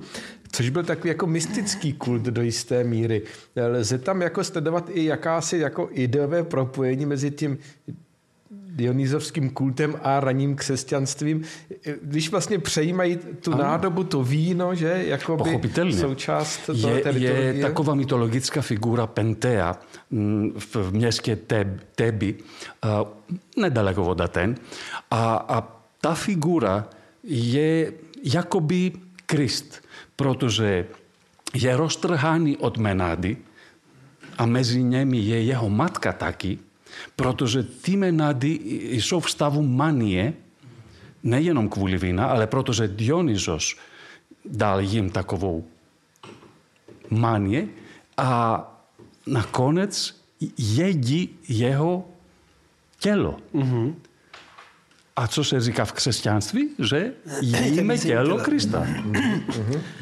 což 0.52 0.70
byl 0.70 0.84
takový 0.84 1.10
jako 1.10 1.28
mystický 1.28 1.94
kult 1.94 2.22
do 2.22 2.42
jisté 2.42 2.84
míry. 2.84 3.22
Lze 3.56 3.98
tam 3.98 4.22
jako 4.22 4.44
sledovat 4.44 4.90
i 4.90 5.06
jakási 5.06 5.58
jako 5.58 5.90
ideové 5.92 6.44
propojení 6.44 7.06
mezi 7.06 7.32
tím 7.32 7.58
dionýzovským 8.78 9.50
kultem 9.50 9.96
a 10.04 10.20
raním 10.20 10.56
křesťanstvím, 10.56 11.42
když 12.02 12.32
vlastně 12.32 12.60
přejímají 12.60 13.18
tu 13.42 13.54
ano. 13.54 13.64
nádobu, 13.64 14.04
to 14.04 14.24
víno, 14.24 14.76
že 14.76 15.04
jako 15.08 15.38
by 15.38 15.94
součást 15.94 16.66
toho 16.66 16.90
je, 16.90 17.32
je 17.32 17.62
taková 17.62 17.96
mytologická 17.96 18.62
figura 18.62 19.08
Pentea 19.08 19.80
mm, 20.12 20.52
v 20.60 20.92
městě 20.92 21.36
Teb, 21.36 21.68
Tebi, 21.96 22.36
uh, 22.36 23.08
nedaleko 23.58 24.04
od 24.04 24.22
Aten. 24.22 24.56
A, 25.12 25.36
a 25.36 25.82
ta 26.02 26.16
figura 26.16 26.90
je 27.24 27.94
jakoby 28.24 28.92
Krist 29.26 29.87
πρότουζε 30.18 30.90
γερός 31.54 32.00
τρεχάνι 32.00 32.56
ότ 32.60 32.78
μενάντι, 32.78 33.44
αμέζι 34.36 34.80
νέμι 34.80 35.18
γέγε 35.18 35.56
ο 35.56 35.90
κατάκι, 36.00 36.60
πρότουζε 37.16 37.70
τι 37.82 37.98
μενάντι 37.98 38.62
ισόφ 38.92 39.26
μάνιε, 39.64 40.34
ναι 41.22 41.38
γενόμ 41.38 41.68
κβουλιβίνα, 41.68 42.30
αλλά 42.30 42.48
πρότουζε 42.48 42.86
διόνυζος 42.86 43.78
δάλ 44.42 44.84
γιμ 44.84 45.08
κοβού 45.26 45.66
μάνιε, 47.08 47.68
α 48.16 48.64
να 49.24 49.44
κόνετς 49.52 50.24
γέγι 50.56 51.36
γέγο 51.46 52.14
κέλο. 52.98 53.40
A 55.18 55.28
co 55.28 55.44
se 55.44 55.62
říká 55.62 55.86
v 55.86 55.92
křesťanství? 55.92 56.70
Že 56.80 57.12
jíme 57.42 57.98
tělo 57.98 58.38
Krista. 58.38 58.80
Mhm. 58.80 59.44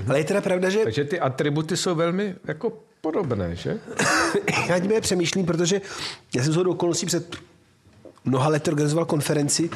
Ale 0.08 0.20
je 0.20 0.24
teda 0.24 0.42
pravda, 0.42 0.70
že... 0.70 0.80
Takže 0.84 1.04
ty 1.04 1.20
atributy 1.20 1.78
jsou 1.78 1.96
velmi 1.96 2.36
jako 2.48 2.74
podobné, 3.02 3.56
že? 3.56 3.80
já 4.70 4.80
tím 4.80 4.92
přemýšlím, 5.02 5.46
protože 5.46 5.82
já 6.36 6.44
jsem 6.44 6.54
do 6.54 6.72
okolností 6.72 7.06
před 7.06 7.36
mnoha 8.26 8.50
lety 8.50 8.72
organizoval 8.72 9.06
konferenci 9.06 9.70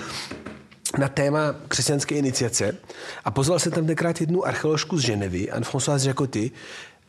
na 0.98 1.08
téma 1.08 1.56
křesťanské 1.68 2.16
iniciace 2.16 2.78
a 3.26 3.32
pozval 3.32 3.60
jsem 3.60 3.72
tam 3.72 3.86
tenkrát 3.88 4.22
jednu 4.22 4.46
archeoložku 4.46 4.98
z 4.98 5.02
Ženevy, 5.02 5.52
Anne-Françoise 5.52 6.08
Jacoty, 6.08 6.52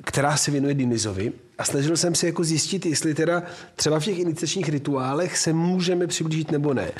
která 0.04 0.36
se 0.36 0.50
věnuje 0.50 0.74
Dinizovi 0.74 1.32
a 1.58 1.64
snažil 1.64 1.96
jsem 1.96 2.14
se 2.14 2.26
jako 2.26 2.44
zjistit, 2.44 2.86
jestli 2.86 3.14
teda 3.14 3.42
třeba 3.76 4.00
v 4.00 4.04
těch 4.04 4.18
iniciačních 4.18 4.68
rituálech 4.68 5.38
se 5.38 5.52
můžeme 5.52 6.06
přiblížit 6.06 6.50
nebo 6.50 6.74
ne. 6.74 6.92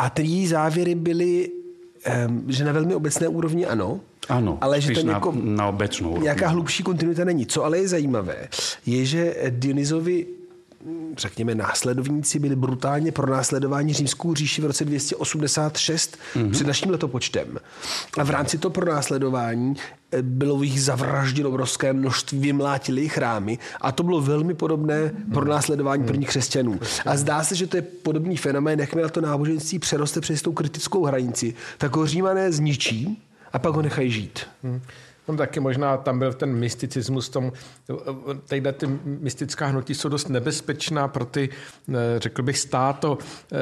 A 0.00 0.10
ty 0.10 0.22
její 0.22 0.46
závěry 0.46 0.94
byly, 0.94 1.50
že 2.48 2.64
na 2.64 2.72
velmi 2.72 2.94
obecné 2.94 3.28
úrovni 3.28 3.66
ano, 3.66 4.00
ano, 4.28 4.58
ale 4.60 4.80
že 4.80 5.04
na, 5.04 5.12
jako 5.12 5.34
na 5.44 5.68
obecnou 5.68 6.22
nějaká 6.22 6.48
hlubší 6.48 6.82
kontinuita 6.82 7.24
není. 7.24 7.46
Co 7.46 7.64
ale 7.64 7.78
je 7.78 7.88
zajímavé, 7.88 8.48
je, 8.86 9.04
že 9.04 9.34
Dionyzovi 9.50 10.26
řekněme, 11.16 11.54
následovníci 11.54 12.38
byli 12.38 12.56
brutálně 12.56 13.12
pronásledováni 13.12 13.92
římskou 13.92 14.34
říši 14.34 14.62
v 14.62 14.64
roce 14.64 14.84
286 14.84 16.18
mm-hmm. 16.34 16.50
před 16.50 16.66
naším 16.66 16.90
letopočtem. 16.90 17.58
A 18.18 18.24
v 18.24 18.30
rámci 18.30 18.58
toho 18.58 18.72
pronásledování 18.72 19.76
eh, 20.12 20.22
bylo 20.22 20.62
jich 20.62 20.82
zavražděno 20.82 21.48
obrovské 21.48 21.92
množství, 21.92 22.38
vymlátili 22.38 23.08
chrámy 23.08 23.58
a 23.80 23.92
to 23.92 24.02
bylo 24.02 24.20
velmi 24.20 24.54
podobné 24.54 25.12
pro 25.34 25.44
následování 25.44 26.04
prvních 26.04 26.28
křesťanů. 26.28 26.80
A 27.06 27.16
zdá 27.16 27.44
se, 27.44 27.54
že 27.54 27.66
to 27.66 27.76
je 27.76 27.82
podobný 27.82 28.36
fenomén, 28.36 28.80
jakmile 28.80 29.10
to 29.10 29.20
náboženství 29.20 29.78
přeroste 29.78 30.20
přes 30.20 30.42
tou 30.42 30.52
kritickou 30.52 31.04
hranici, 31.04 31.54
tak 31.78 31.96
ho 31.96 32.06
římané 32.06 32.52
zničí 32.52 33.22
a 33.52 33.58
pak 33.58 33.74
ho 33.74 33.82
nechají 33.82 34.10
žít. 34.10 34.40
Tam 35.30 35.36
taky 35.36 35.60
možná 35.60 35.96
tam 35.96 36.18
byl 36.18 36.32
ten 36.32 36.52
mysticismus, 36.54 37.28
tom, 37.28 37.52
tadyhle 38.44 38.72
ty 38.72 38.86
mystická 39.04 39.66
hnutí 39.66 39.94
jsou 39.94 40.08
dost 40.08 40.28
nebezpečná 40.28 41.08
pro 41.08 41.24
ty, 41.24 41.48
eh, 41.88 41.94
řekl 42.18 42.42
bych, 42.42 42.58
státo 42.58 43.18
eh, 43.52 43.56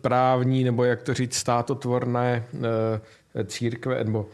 právní, 0.00 0.64
nebo 0.64 0.84
jak 0.84 1.02
to 1.02 1.14
říct, 1.14 1.34
státotvorné 1.34 2.44
eh, 2.54 3.44
církve, 3.44 4.04
nebo 4.04 4.28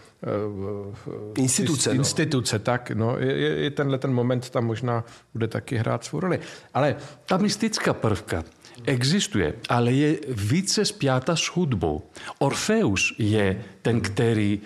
instituce. 1.36 1.90
Instituce, 1.90 2.58
no. 2.58 2.64
tak. 2.64 2.90
No, 2.90 3.16
je, 3.18 3.36
je 3.36 3.70
tenhle 3.70 3.98
ten 3.98 4.12
moment 4.12 4.50
tam 4.50 4.66
možná 4.66 5.04
bude 5.32 5.48
taky 5.48 5.76
hrát 5.76 6.04
svou 6.04 6.20
roli. 6.20 6.40
Ale 6.74 6.96
ta 7.26 7.36
mystická 7.36 7.94
prvka 7.94 8.44
existuje, 8.84 9.54
ale 9.68 9.92
je 9.92 10.18
více 10.28 10.84
spjata 10.84 11.36
s 11.36 11.42
hudbou. 11.42 12.02
Orfeus 12.38 13.14
je 13.18 13.64
ten, 13.82 14.00
který 14.00 14.60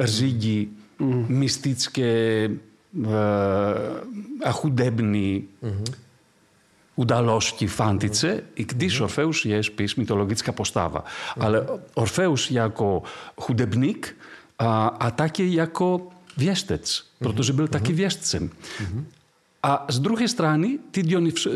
řídí 0.00 0.77
mm. 0.98 1.26
mystické 1.28 2.48
uh, 2.92 3.06
a 4.44 4.52
chudebné 4.52 5.40
mm-hmm. 5.62 5.94
události 6.96 7.66
v 7.66 7.80
antice, 7.80 8.42
i 8.54 8.64
když 8.64 9.00
mm-hmm. 9.00 9.04
Orfeus 9.04 9.44
je 9.44 9.62
spíš 9.62 9.96
mytologická 9.96 10.52
postava. 10.52 11.00
Mm-hmm. 11.00 11.44
Ale 11.44 11.66
Orfeus 11.94 12.50
jako 12.50 13.02
chudebník 13.40 14.16
a, 14.58 14.86
a 14.86 15.10
taky 15.10 15.54
jako 15.54 16.08
věštec, 16.36 17.04
protože 17.18 17.52
byl 17.52 17.68
taky 17.68 17.92
věštcem. 17.92 18.50
A 19.62 19.86
z 19.90 19.98
druhé 19.98 20.28
strany, 20.28 20.78
ty 20.90 21.02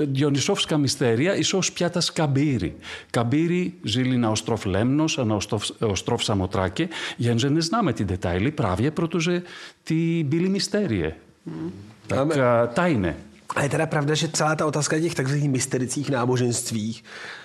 Dionysovská 0.06 0.76
mystéria 0.76 1.35
jsou 1.35 1.62
spjata 1.62 2.02
s 2.02 2.11
Kabíry. 2.11 2.75
Kabíry 3.11 3.73
žili 3.85 4.18
na 4.18 4.30
ostrov 4.30 4.66
Lemnos 4.66 5.18
a 5.18 5.25
na 5.25 5.37
ostrov, 5.37 5.62
ostrov 5.80 6.25
Samotráke, 6.25 6.88
jenže 7.18 7.50
neznáme 7.50 7.92
ty 7.92 8.04
detaily 8.04 8.50
právě, 8.50 8.90
protože 8.90 9.42
ty 9.85 10.25
byly 10.26 10.49
mystérie. 10.49 11.14
Hmm. 11.47 11.73
Tak 12.06 12.28
tajné. 12.75 13.16
A 13.56 13.62
je 13.62 13.68
teda 13.68 13.87
pravda, 13.87 14.14
že 14.14 14.28
celá 14.28 14.56
ta 14.56 14.66
otázka 14.66 15.00
těch 15.00 15.14
takzvaných 15.14 15.50
mysterických 15.50 16.11
náboženstvích 16.11 17.04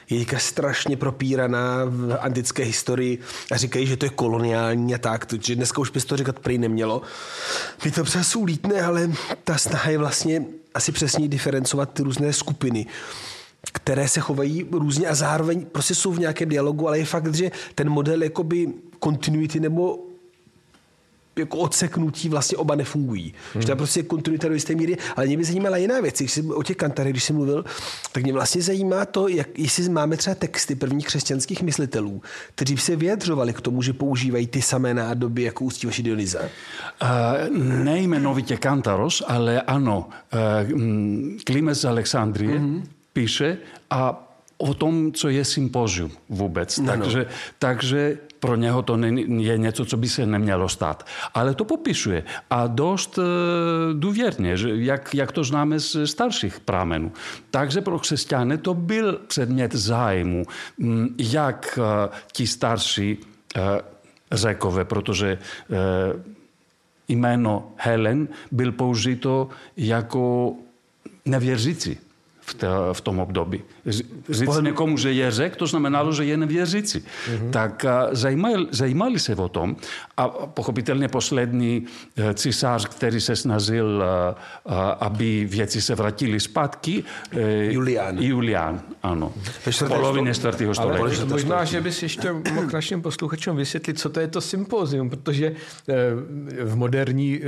je 0.09 0.25
strašně 0.37 0.97
propíraná 0.97 1.85
v 1.85 2.17
antické 2.19 2.63
historii 2.63 3.19
a 3.51 3.57
říkají, 3.57 3.87
že 3.87 3.97
to 3.97 4.05
je 4.05 4.09
koloniální 4.09 4.95
a 4.95 4.97
tak, 4.97 5.25
že 5.41 5.55
dneska 5.55 5.81
už 5.81 5.89
bys 5.89 6.05
to 6.05 6.17
říkat 6.17 6.39
prý 6.39 6.57
nemělo. 6.57 7.01
Mi 7.85 7.91
to 7.91 8.03
přesů 8.03 8.43
lítne, 8.43 8.81
ale 8.81 9.11
ta 9.43 9.57
snaha 9.57 9.89
je 9.89 9.97
vlastně 9.97 10.45
asi 10.73 10.91
přesně 10.91 11.27
diferencovat 11.27 11.93
ty 11.93 12.03
různé 12.03 12.33
skupiny 12.33 12.85
které 13.73 14.07
se 14.07 14.19
chovají 14.19 14.65
různě 14.71 15.07
a 15.07 15.15
zároveň 15.15 15.65
prostě 15.65 15.95
jsou 15.95 16.11
v 16.11 16.19
nějakém 16.19 16.49
dialogu, 16.49 16.87
ale 16.87 16.99
je 16.99 17.05
fakt, 17.05 17.35
že 17.35 17.51
ten 17.75 17.89
model 17.89 18.23
jakoby 18.23 18.73
kontinuity 18.99 19.59
nebo 19.59 20.06
jako 21.38 21.58
odseknutí 21.58 22.29
vlastně 22.29 22.58
oba 22.58 22.75
nefungují. 22.75 23.34
Hmm. 23.53 23.62
Že 23.62 23.65
to 23.65 23.72
je 23.72 23.75
prostě 23.75 24.03
kontinuita 24.03 24.48
do 24.48 24.53
jisté 24.53 24.75
míry, 24.75 24.98
ale 25.15 25.25
mě 25.25 25.38
by 25.38 25.44
zajímala 25.44 25.77
jiná 25.77 26.01
věc. 26.01 26.17
Když 26.17 26.32
jsem 26.32 26.51
o 26.51 26.63
těch 26.63 26.77
kantarech, 26.77 27.13
když 27.13 27.24
jsem 27.24 27.36
mluvil, 27.36 27.65
tak 28.12 28.24
mě 28.24 28.34
vlastně 28.34 28.62
zajímá 28.62 29.06
to, 29.06 29.27
jak, 29.27 29.60
jestli 29.60 29.89
máme 29.89 30.17
třeba 30.17 30.36
texty 30.36 30.75
prvních 30.75 31.06
křesťanských 31.06 31.62
myslitelů, 31.62 32.22
kteří 32.56 32.77
se 32.77 32.96
vyjadřovali 32.96 33.53
k 33.53 33.62
tomu, 33.62 33.82
že 33.82 33.94
používají 33.94 34.48
ty 34.48 34.62
samé 34.62 34.94
nádoby 34.94 35.44
jako 35.44 35.65
ústívaši 35.65 36.03
Dionyza. 36.03 36.39
Uh, 36.41 37.58
nejmenovitě 37.84 38.58
Kantaros, 38.58 39.24
ale 39.27 39.62
ano, 39.62 40.10
uh, 40.70 41.39
Klimes 41.44 41.82
z 41.82 41.86
Alexandrie, 41.86 42.60
mm-hmm 42.60 42.84
píše 43.17 43.58
a 43.89 44.24
o 44.58 44.74
tom, 44.74 45.12
co 45.12 45.29
je 45.29 45.46
sympozium 45.46 46.12
vůbec. 46.29 46.77
No, 46.77 46.86
takže, 46.86 47.20
no. 47.20 47.25
takže 47.60 48.17
pro 48.39 48.56
něho 48.56 48.82
to 48.82 48.98
je 49.38 49.58
něco, 49.58 49.86
co 49.86 49.98
by 49.98 50.10
se 50.10 50.25
nemělo 50.25 50.70
stát. 50.70 51.06
Ale 51.34 51.53
to 51.53 51.65
popisuje 51.65 52.24
a 52.50 52.67
dost 52.67 53.20
e, 53.20 53.22
důvěrně, 53.94 54.56
jak, 54.75 55.15
jak 55.15 55.32
to 55.32 55.44
známe 55.44 55.79
z 55.79 56.08
starších 56.08 56.60
pramenů. 56.60 57.12
Takže 57.51 57.82
pro 57.82 58.00
křesťany 58.00 58.58
to 58.58 58.74
byl 58.74 59.20
předmět 59.27 59.75
zájmu, 59.75 60.44
jak 61.17 61.79
e, 61.82 62.10
ti 62.32 62.48
starší 62.48 63.17
e, 63.56 63.62
řekové, 64.32 64.86
protože 64.86 65.38
jméno 67.08 67.72
Helen 67.75 68.27
byl 68.51 68.72
použito 68.72 69.50
jako 69.77 70.53
nevěřící 71.25 71.98
v, 72.49 72.53
te, 72.53 72.67
v 72.93 73.01
tom 73.01 73.19
období. 73.19 73.61
Říct 73.85 74.45
Pohledu... 74.45 74.67
někomu, 74.67 74.97
že 74.97 75.11
je 75.11 75.31
řek, 75.31 75.55
to 75.55 75.67
znamenalo, 75.67 76.13
že 76.13 76.25
je 76.25 76.37
nevěřící. 76.37 76.99
Mm-hmm. 76.99 77.49
Tak 77.49 77.85
zajímali, 78.11 78.67
zajímali 78.71 79.19
se 79.19 79.35
o 79.35 79.49
tom 79.49 79.75
a 80.17 80.27
pochopitelně 80.27 81.07
poslední 81.07 81.85
e, 82.15 82.33
císař, 82.33 82.85
který 82.85 83.21
se 83.21 83.35
snažil, 83.35 84.03
aby 84.99 85.45
věci 85.45 85.81
se 85.81 85.95
vrátily 85.95 86.39
zpátky. 86.39 87.03
E, 87.31 87.73
Julián. 87.73 88.17
Julián, 88.19 88.81
ano. 89.03 89.33
V 89.71 89.87
polovině 89.87 90.33
čtvrtého 90.33 90.75
století. 90.75 91.17
Ale 91.17 91.25
možná, 91.25 91.65
že 91.65 91.81
bys 91.81 92.03
ještě 92.03 92.31
mohl 92.31 92.67
našim 92.73 93.01
posluchačům 93.01 93.57
vysvětlit, 93.57 93.99
co 93.99 94.09
to 94.09 94.19
je 94.19 94.27
to 94.27 94.41
sympózium, 94.41 95.09
protože 95.09 95.45
e, 95.47 95.53
v 96.63 96.75
moderní, 96.75 97.41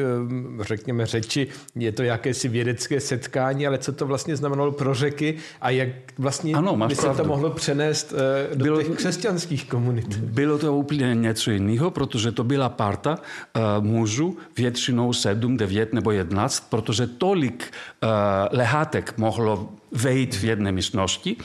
řekněme, 0.61 1.05
řeči 1.05 1.47
je 1.75 1.91
to 1.91 2.03
jakési 2.03 2.47
vědecké 2.47 2.99
setkání, 2.99 3.67
ale 3.67 3.77
co 3.77 3.91
to 3.93 4.05
vlastně 4.05 4.35
znamenalo 4.35 4.71
pro 4.71 4.88
řeky 4.93 5.37
a 5.61 5.69
jak 5.69 5.89
vlastně 6.17 6.53
ano, 6.53 6.87
by 6.87 6.95
se 6.95 7.09
to 7.09 7.23
mohlo 7.23 7.49
přenést 7.49 8.11
uh, 8.11 8.57
do 8.57 8.63
bylo, 8.63 8.81
těch 8.81 8.95
křesťanských 8.95 9.65
komunit. 9.65 10.17
Bylo 10.17 10.57
to 10.57 10.75
úplně 10.75 11.15
něco 11.15 11.51
jiného, 11.51 11.91
protože 11.91 12.31
to 12.31 12.43
byla 12.43 12.69
parta 12.69 13.17
uh, 13.17 13.85
mužů, 13.85 14.37
většinou 14.57 15.13
7, 15.13 15.57
9 15.57 15.93
nebo 15.93 16.11
11, 16.11 16.69
protože 16.69 17.07
tolik 17.07 17.71
uh, 18.03 18.09
lehátek 18.51 19.17
mohlo 19.17 19.69
vejít 19.91 20.35
v 20.35 20.43
jedné 20.43 20.71
místnosti, 20.71 21.35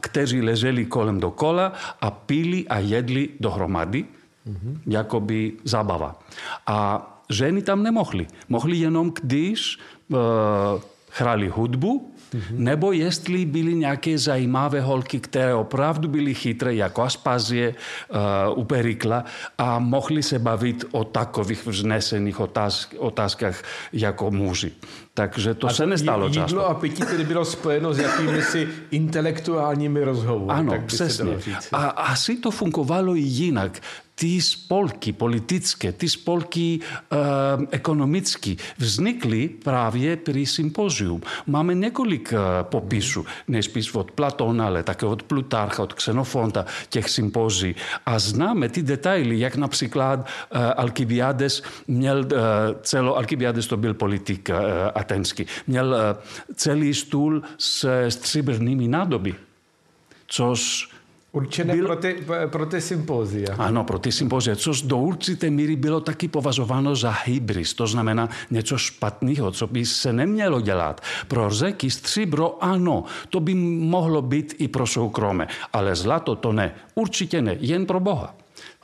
kteří 0.00 0.42
leželi 0.42 0.84
kolem 0.84 1.20
dokola 1.20 1.72
a 2.00 2.10
pili 2.10 2.68
a 2.68 2.78
jedli 2.78 3.28
dohromady, 3.40 4.04
mm-hmm. 4.04 4.78
jakoby 4.86 5.52
zábava. 5.64 6.18
A 6.66 7.06
ženy 7.30 7.62
tam 7.62 7.82
nemohly. 7.82 8.26
Mohly 8.48 8.76
jenom, 8.76 9.12
když 9.22 9.78
uh, 10.08 10.18
hráli 11.10 11.48
hudbu 11.48 12.14
Mm-hmm. 12.34 12.58
Nebo 12.58 12.92
jestli 12.92 13.44
byly 13.44 13.74
nějaké 13.74 14.18
zajímavé 14.18 14.80
holky, 14.80 15.20
které 15.20 15.54
opravdu 15.54 16.08
byly 16.08 16.34
chytré, 16.34 16.74
jako 16.74 17.02
Aspazie 17.02 17.74
uh, 17.74 18.58
u 18.58 18.64
Perikla 18.64 19.24
a 19.58 19.78
mohli 19.78 20.22
se 20.22 20.38
bavit 20.38 20.84
o 20.92 21.04
takových 21.04 21.66
vznesených 21.66 22.40
otázk, 22.40 22.94
otázkách 22.98 23.62
jako 23.92 24.30
muži. 24.30 24.72
Takže 25.14 25.54
to 25.54 25.66
a 25.66 25.70
se 25.70 25.86
nestalo 25.86 26.26
jídlo 26.26 26.42
často. 26.42 26.56
Jídlo 26.56 26.68
a 26.68 26.74
pití 26.74 27.02
tedy 27.02 27.24
bylo 27.24 27.44
spojeno 27.44 27.94
s 27.94 27.98
jakými 27.98 28.42
si 28.42 28.68
intelektuálními 28.90 30.04
rozhovory. 30.04 30.58
Ano, 30.58 30.72
tak 30.72 30.84
přesně. 30.84 31.38
A 31.72 31.88
asi 31.88 32.36
to 32.36 32.50
fungovalo 32.50 33.16
i 33.16 33.20
jinak 33.20 33.80
Τι 34.20 34.40
σπολκι 34.40 35.12
πολιτικέ, 35.12 35.92
τι 35.92 36.06
σπολκι 36.06 36.80
οικονομικέ, 37.70 38.54
βγήκαν 38.76 39.58
πράγματι 39.64 40.08
επειδή 40.08 40.44
συμπόσιομ. 40.44 41.18
Μάμε 41.44 41.74
νέοι 41.74 41.90
κολικα 41.90 42.64
ποπίσου, 42.64 43.24
να 43.44 43.56
επισπίσουν 43.56 44.00
από 44.00 44.12
Πλάτωναλε, 44.12 44.82
τακεί 44.82 45.04
από 45.04 45.16
Πλούταρχο, 45.26 45.82
από 45.82 45.94
Κξενοφόντα 45.94 46.64
και 46.88 46.98
έχει 46.98 47.08
συμπόσι. 47.08 47.74
Ας 48.02 48.32
νάμε 48.32 48.68
τι 48.68 48.82
δετάειλι 48.82 49.34
για 49.34 49.52
να 49.56 49.68
ψικλαδ 49.68 50.20
Αλκυβιάδες 50.50 51.62
μιαλ 51.86 52.26
ζέλο 52.82 53.14
Αλκυβιάδες 53.14 53.66
το 53.66 53.78
βιλ 53.78 53.94
πολιτικό 53.94 54.54
Ατένσκι 54.94 55.46
μιαλ 55.64 55.94
ζέλη 56.56 56.92
σ 57.56 57.84
Určené 61.32 61.74
byl... 61.74 61.86
pro, 61.86 61.96
ty, 61.96 62.24
pro 62.46 62.66
ty 62.66 62.80
sympózia. 62.80 63.54
Ano, 63.58 63.84
pro 63.84 63.98
ty 63.98 64.12
sympózia, 64.12 64.56
což 64.56 64.82
do 64.82 64.98
určité 64.98 65.50
míry 65.50 65.76
bylo 65.76 66.00
taky 66.00 66.28
považováno 66.28 66.96
za 66.96 67.10
hybris, 67.24 67.74
to 67.74 67.86
znamená 67.86 68.28
něco 68.50 68.78
špatného, 68.78 69.50
co 69.52 69.66
by 69.66 69.86
se 69.86 70.12
nemělo 70.12 70.60
dělat. 70.60 71.00
Pro 71.28 71.50
řeky 71.50 71.90
stříbro 71.90 72.64
ano, 72.64 73.04
to 73.28 73.40
by 73.40 73.54
mohlo 73.54 74.22
být 74.22 74.54
i 74.58 74.68
pro 74.68 74.86
soukromé, 74.86 75.48
ale 75.72 75.96
zlato 75.96 76.36
to 76.36 76.52
ne, 76.52 76.74
určitě 76.94 77.42
ne, 77.42 77.56
jen 77.60 77.86
pro 77.86 78.00
Boha. 78.00 78.34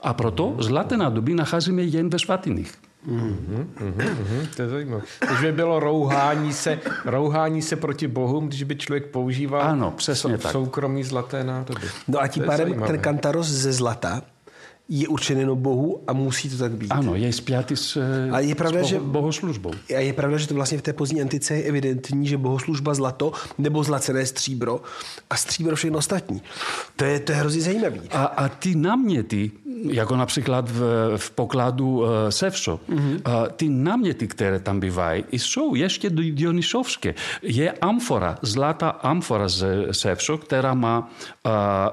A 0.03 0.15
proto 0.15 0.57
zlaté 0.59 0.97
nádoby 0.97 1.35
nacházíme 1.35 1.83
jen 1.83 2.09
ve 2.09 2.19
svatyních. 2.19 2.86
Mm-hmm, 3.07 3.67
mm-hmm, 3.81 4.47
to 4.57 4.63
je 4.63 4.69
zajímavé. 4.69 5.03
Takže 5.29 5.47
by 5.47 5.53
bylo 5.53 5.81
rouhání 5.81 6.53
se, 6.53 6.79
rouhání 7.05 7.63
se 7.63 7.77
proti 7.77 8.09
bohům, 8.09 8.49
když 8.49 8.63
by 8.63 8.77
člověk 8.77 9.07
používal 9.07 9.63
ano, 9.63 9.91
přesně 9.91 10.37
sou, 10.37 10.43
tak. 10.43 10.53
soukromí 10.53 11.05
zlaté 11.05 11.45
nádoby. 11.45 11.87
No 12.09 12.21
a 12.21 12.29
tím 12.29 12.45
pádem 12.45 12.83
ten 12.87 12.99
kantaros 12.99 13.47
ze 13.47 13.73
zlata 13.73 14.23
je 14.89 15.09
určen 15.09 15.39
jenom 15.39 15.59
Bohu 15.59 16.03
a 16.07 16.13
musí 16.13 16.51
to 16.51 16.57
tak 16.57 16.73
být. 16.73 16.91
Ano, 16.91 17.15
je 17.15 17.33
spjatý 17.33 17.77
s, 17.77 17.99
a 18.33 18.41
je 18.41 18.55
pravda, 18.55 18.79
s 18.79 18.83
boho, 18.83 18.89
že, 18.89 19.01
bohoslužbou. 19.01 19.71
A 19.97 20.01
je 20.01 20.13
pravda, 20.13 20.39
že 20.39 20.49
to 20.49 20.55
vlastně 20.55 20.79
v 20.79 20.83
té 20.83 20.93
pozdní 20.93 21.23
antice 21.23 21.55
je 21.55 21.63
evidentní, 21.63 22.27
že 22.27 22.39
bohoslužba 22.39 22.95
zlato 22.95 23.33
nebo 23.59 23.85
zlacené 23.85 24.27
stříbro 24.27 24.81
a 25.31 25.37
stříbro 25.37 25.77
všechno 25.77 25.99
ostatní. 25.99 26.43
To 26.97 27.05
je, 27.05 27.21
to 27.21 27.33
je 27.33 27.39
hrozně 27.39 27.63
zajímavé. 27.63 27.99
A, 28.11 28.25
a 28.25 28.49
ty 28.49 28.75
náměty, 28.75 29.51
jako 29.91 30.17
například 30.17 30.71
v, 30.71 30.81
v 31.17 31.31
pokladu 31.31 31.99
uh, 31.99 32.07
Sevšo, 32.31 32.81
mm-hmm. 32.89 33.15
uh, 33.27 33.49
ty 33.57 33.69
náměty, 33.69 34.27
které 34.29 34.59
tam 34.59 34.81
bývají, 34.81 35.25
jsou 35.33 35.75
ještě 35.75 36.11
dionysovské. 36.11 37.15
Je 37.43 37.73
amfora, 37.73 38.39
zlatá 38.43 38.89
amfora 38.89 39.49
ze 39.49 39.87
Sevšo, 39.91 40.39
která 40.39 40.75
má 40.75 41.11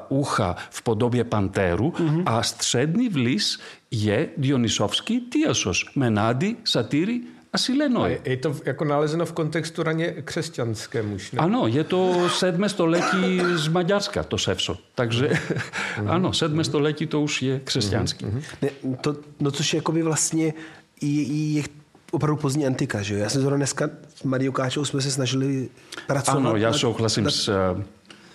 uh, 0.10 0.20
ucha 0.20 0.56
v 0.70 0.82
podobě 0.82 1.24
pantéru 1.24 1.90
mm-hmm. 1.90 2.24
a 2.26 2.44
střední 2.84 3.10
vlis 3.10 3.60
je 3.92 4.30
Dionysovský 4.38 5.20
Tiosos, 5.22 5.86
Menady, 5.96 6.56
Satyry 6.64 7.22
a 7.54 7.58
Silenoj. 7.58 8.22
Je 8.26 8.38
to 8.38 8.56
jako 8.66 8.86
nalezeno 8.86 9.26
v 9.26 9.32
kontextu 9.32 9.84
raně 9.84 10.12
křesťanské 10.12 11.04
muž, 11.04 11.32
Ano, 11.38 11.68
je 11.68 11.84
to 11.84 12.30
sedmé 12.30 12.70
století 12.70 13.42
z 13.56 13.68
Maďarska, 13.68 14.24
to 14.24 14.38
Sevso. 14.38 14.78
Takže 14.96 15.28
mm-hmm. 15.28 16.10
ano, 16.10 16.34
sedmé 16.34 16.64
století 16.64 17.08
to 17.08 17.22
už 17.22 17.42
je 17.42 17.60
křesťanský. 17.60 18.26
Mm-hmm. 18.26 18.44
Ne, 18.62 18.70
to, 19.02 19.16
no 19.40 19.52
což 19.52 19.74
je 19.74 19.78
jakoby 19.78 20.02
vlastně 20.02 20.54
je, 21.02 21.24
je 21.60 21.64
opravdu 22.12 22.42
pozdní 22.42 22.66
antika, 22.66 23.02
že 23.02 23.14
jo? 23.14 23.20
Já 23.20 23.30
jsem 23.30 23.42
zrovna 23.42 23.58
dneska 23.58 23.90
s 24.16 24.24
Mariou 24.24 24.52
Káčou 24.52 24.86
jsme 24.86 25.02
se 25.02 25.12
snažili 25.12 25.70
pracovat. 26.08 26.38
Ano, 26.38 26.56
já 26.56 26.74
souhlasím 26.74 27.30
s 27.30 27.50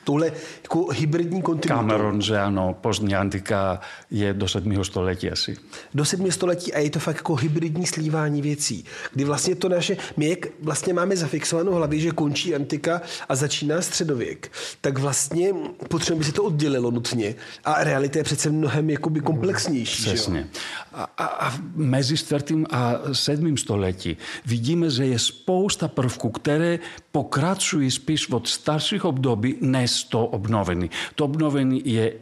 touhle 0.09 0.33
jako 0.62 0.87
hybridní 0.92 1.42
kontinuitu. 1.42 1.88
Cameron, 1.88 2.23
že 2.23 2.38
ano, 2.38 2.77
pozdní 2.81 3.14
antika 3.14 3.81
je 4.11 4.35
do 4.35 4.49
sedmého 4.49 4.85
století 4.85 5.31
asi. 5.31 5.57
Do 5.94 6.05
sedmého 6.05 6.33
století 6.33 6.75
a 6.75 6.79
je 6.79 6.90
to 6.90 6.99
fakt 6.99 7.16
jako 7.16 7.35
hybridní 7.35 7.87
slívání 7.87 8.42
věcí, 8.42 8.85
kdy 9.12 9.25
vlastně 9.25 9.55
to 9.55 9.68
naše, 9.68 9.97
my 10.16 10.29
jak 10.29 10.47
vlastně 10.62 10.94
máme 10.94 11.16
zafixovanou 11.16 11.73
hlavě, 11.73 12.01
že 12.01 12.11
končí 12.11 12.55
antika 12.55 13.01
a 13.29 13.37
začíná 13.37 13.83
středověk, 13.83 14.53
tak 14.81 14.99
vlastně 14.99 15.53
potřebujeme, 15.88 16.18
by 16.18 16.25
se 16.25 16.33
to 16.33 16.44
oddělilo 16.44 16.90
nutně 16.90 17.35
a 17.64 17.85
realita 17.85 18.18
je 18.18 18.25
přece 18.25 18.51
mnohem 18.51 18.90
jakoby 18.90 19.21
komplexnější. 19.21 20.03
Přesně. 20.03 20.49
A, 20.92 21.03
a, 21.18 21.25
a 21.25 21.59
mezi 21.77 22.16
čtvrtým 22.16 22.66
a 22.71 22.94
sedmým 23.12 23.57
století 23.57 24.16
vidíme, 24.47 24.90
že 24.90 25.07
je 25.07 25.18
spousta 25.18 25.88
prvků, 25.88 26.31
které 26.31 26.79
pokračují 27.12 27.90
spíš 27.90 28.31
od 28.31 28.49
starších 28.49 29.05
období, 29.05 29.57
než 29.61 29.98
στο 29.99 30.41
πνόβενι. 30.43 30.89
Το 31.15 31.29
πνόβενι 31.29 31.83
είναι 31.85 32.21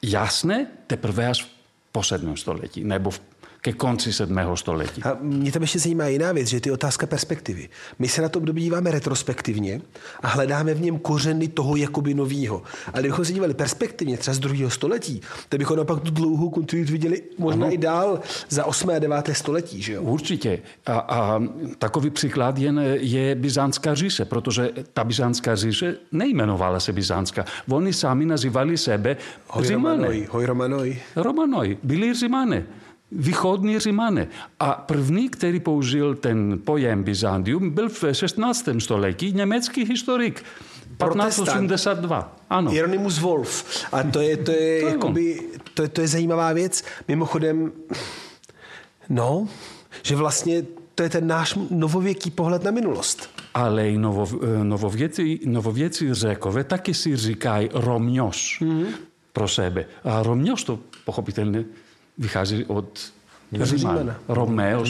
γεια 0.00 0.28
σνε, 0.28 0.70
τε 0.86 0.96
πρεβαία 0.96 1.34
πόσε 1.90 2.14
εννοέ 2.14 2.32
το 2.44 2.52
λέγει. 2.52 2.84
Να 2.84 2.94
εμποφύνω. 2.94 3.26
Ke 3.60 3.72
konci 3.72 4.12
sedmého 4.12 4.56
století. 4.56 5.02
A 5.02 5.16
mě 5.20 5.52
tam 5.52 5.62
ještě 5.62 5.78
zajímá 5.78 6.06
jiná 6.06 6.32
věc, 6.32 6.48
že 6.48 6.56
je 6.56 6.60
to 6.60 6.72
otázka 6.72 7.06
perspektivy. 7.06 7.68
My 7.98 8.08
se 8.08 8.22
na 8.22 8.28
to 8.28 8.38
období 8.38 8.62
díváme 8.62 8.90
retrospektivně 8.90 9.80
a 10.22 10.28
hledáme 10.28 10.74
v 10.74 10.80
něm 10.80 10.98
kořeny 10.98 11.48
toho 11.48 11.76
jakoby 11.76 12.14
novýho. 12.14 12.62
Ale 12.92 13.02
kdybychom 13.02 13.24
se 13.24 13.32
dívali 13.32 13.54
perspektivně 13.54 14.16
třeba 14.16 14.34
z 14.34 14.38
druhého 14.38 14.70
století, 14.70 15.20
tak 15.48 15.58
bychom 15.58 15.76
napak 15.76 16.00
tu 16.00 16.10
dlouhou 16.10 16.50
kontinuitu 16.50 16.92
viděli 16.92 17.22
možná 17.38 17.66
ano. 17.66 17.74
i 17.74 17.78
dál 17.78 18.20
za 18.48 18.64
8. 18.64 18.90
a 18.90 18.98
9. 18.98 19.30
století. 19.32 19.82
Že 19.82 19.92
jo? 19.92 20.02
Určitě. 20.02 20.58
A, 20.86 20.98
a 20.98 21.42
takový 21.78 22.10
příklad 22.10 22.58
jen 22.58 22.80
je 23.00 23.34
Byzantská 23.34 23.94
říše, 23.94 24.24
protože 24.24 24.70
ta 24.92 25.04
Byzantská 25.04 25.56
říše 25.56 25.96
nejmenovala 26.12 26.80
se 26.80 26.92
Byzantská. 26.92 27.44
Oni 27.70 27.92
sami 27.92 28.26
nazývali 28.26 28.78
sebe 28.78 29.16
Římané. 29.60 30.08
Hoj 30.30 30.46
Romanoj. 30.46 30.98
Romanoj. 31.16 31.78
Byli 31.82 32.14
Římané 32.14 32.66
východní 33.12 33.78
Římané. 33.78 34.28
A 34.60 34.70
první, 34.72 35.28
který 35.28 35.60
použil 35.60 36.14
ten 36.14 36.58
pojem 36.64 37.02
Byzantium, 37.02 37.70
byl 37.70 37.88
v 37.88 38.04
16. 38.12 38.68
století 38.78 39.32
německý 39.32 39.84
historik 39.84 40.44
1582, 41.14 42.36
ano. 42.50 42.70
Hieronymus 42.70 43.18
Wolf. 43.18 43.84
A 43.92 44.02
to 44.02 44.20
je, 44.20 44.36
to 44.36 44.50
je, 44.50 44.80
To 44.80 44.86
je 44.86 44.92
jakoby, 44.92 45.40
to, 45.74 45.82
je, 45.82 45.88
to 45.88 46.00
je 46.00 46.08
zajímavá 46.08 46.52
věc. 46.52 46.84
Mimochodem, 47.08 47.72
no, 49.08 49.48
že 50.02 50.16
vlastně 50.16 50.62
to 50.94 51.02
je 51.02 51.08
ten 51.08 51.26
náš 51.26 51.58
novověký 51.70 52.30
pohled 52.30 52.64
na 52.64 52.70
minulost. 52.70 53.30
Ale 53.54 53.90
i 53.90 53.98
novo, 53.98 54.28
novověci, 54.62 55.40
novověci 55.44 56.14
řekové 56.14 56.64
taky 56.64 56.94
si 56.94 57.16
říkají 57.16 57.68
Romňoš 57.72 58.60
Mhm. 58.60 58.86
pro 59.32 59.48
sebe. 59.48 59.84
A 60.04 60.22
Romňoš 60.22 60.64
to 60.64 60.78
pochopitelně 61.04 61.64
vychází 62.18 62.64
od 62.64 63.12
Římana. 63.52 64.16
Romeos. 64.28 64.88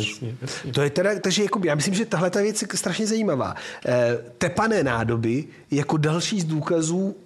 Jasně, 0.00 0.36
jasně. 0.42 0.72
To 0.72 0.82
je 0.82 0.90
teda, 0.90 1.10
takže 1.20 1.42
jakoby, 1.42 1.68
já 1.68 1.74
myslím, 1.74 1.94
že 1.94 2.06
tahle 2.06 2.30
ta 2.30 2.40
věc 2.40 2.62
je 2.62 2.68
strašně 2.74 3.06
zajímavá. 3.06 3.54
Eh, 3.86 4.18
tepané 4.38 4.82
nádoby 4.82 5.44
jako 5.70 5.96
další 5.96 6.40
z 6.40 6.44
důkazů 6.44 7.16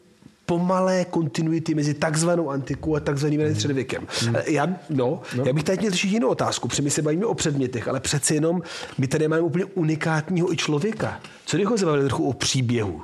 pomalé 0.47 1.05
kontinuity 1.05 1.75
mezi 1.75 1.95
takzvanou 1.95 2.51
antikou 2.51 2.97
a 2.97 3.01
takzvaným 3.01 3.41
hmm. 3.41 3.55
středověkem. 3.55 4.07
Eh, 4.35 4.53
Já, 4.53 4.67
no, 4.91 5.21
no. 5.37 5.45
já 5.47 5.53
bych 5.53 5.65
tady 5.65 5.79
měl 5.79 5.91
řešit 5.91 6.09
jinou 6.09 6.29
otázku, 6.29 6.69
protože 6.69 6.83
my 6.83 6.91
se 6.91 7.03
bavíme 7.03 7.27
o 7.27 7.35
předmětech, 7.35 7.89
ale 7.89 8.01
přece 8.01 8.35
jenom 8.35 8.63
my 8.99 9.07
tady 9.07 9.29
máme 9.29 9.43
úplně 9.43 9.65
unikátního 9.65 10.53
i 10.53 10.57
člověka. 10.57 11.21
Co 11.47 11.57
kdybychom 11.57 11.79
se 11.79 11.87
bavili 11.87 12.05
trochu 12.09 12.29
o 12.29 12.33
příběhu? 12.33 13.03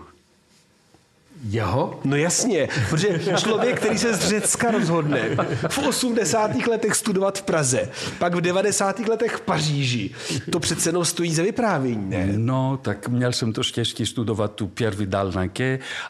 Jeho? 1.48 2.00
No 2.04 2.16
jasně, 2.16 2.68
protože 2.90 3.20
člověk, 3.36 3.80
který 3.80 3.98
se 3.98 4.14
z 4.14 4.28
Řecka 4.28 4.70
rozhodne 4.70 5.36
v 5.68 5.78
80. 5.78 6.66
letech 6.66 6.94
studovat 6.94 7.38
v 7.38 7.42
Praze, 7.42 7.88
pak 8.18 8.34
v 8.34 8.40
90. 8.40 8.98
letech 8.98 9.32
v 9.32 9.40
Paříži, 9.40 10.10
to 10.50 10.60
přece 10.60 10.88
jenom 10.88 11.04
stojí 11.04 11.34
za 11.34 11.42
vyprávění, 11.42 12.10
ne? 12.10 12.28
No, 12.36 12.78
tak 12.82 13.08
měl 13.08 13.32
jsem 13.32 13.52
to 13.52 13.62
štěstí 13.62 14.06
studovat 14.06 14.54
tu 14.54 14.66
Pierre 14.66 14.96
Vidal 14.96 15.32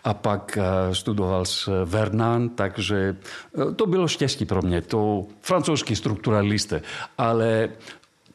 a 0.04 0.14
pak 0.14 0.58
eh, 0.60 0.94
studoval 0.94 1.44
s 1.44 1.84
Vernon, 1.84 2.48
takže 2.48 3.16
eh, 3.70 3.74
to 3.74 3.86
bylo 3.86 4.08
štěstí 4.08 4.44
pro 4.44 4.62
mě. 4.62 4.82
To 4.82 5.26
francouzský 5.40 5.96
strukturalista, 5.96 6.80
ale 7.18 7.68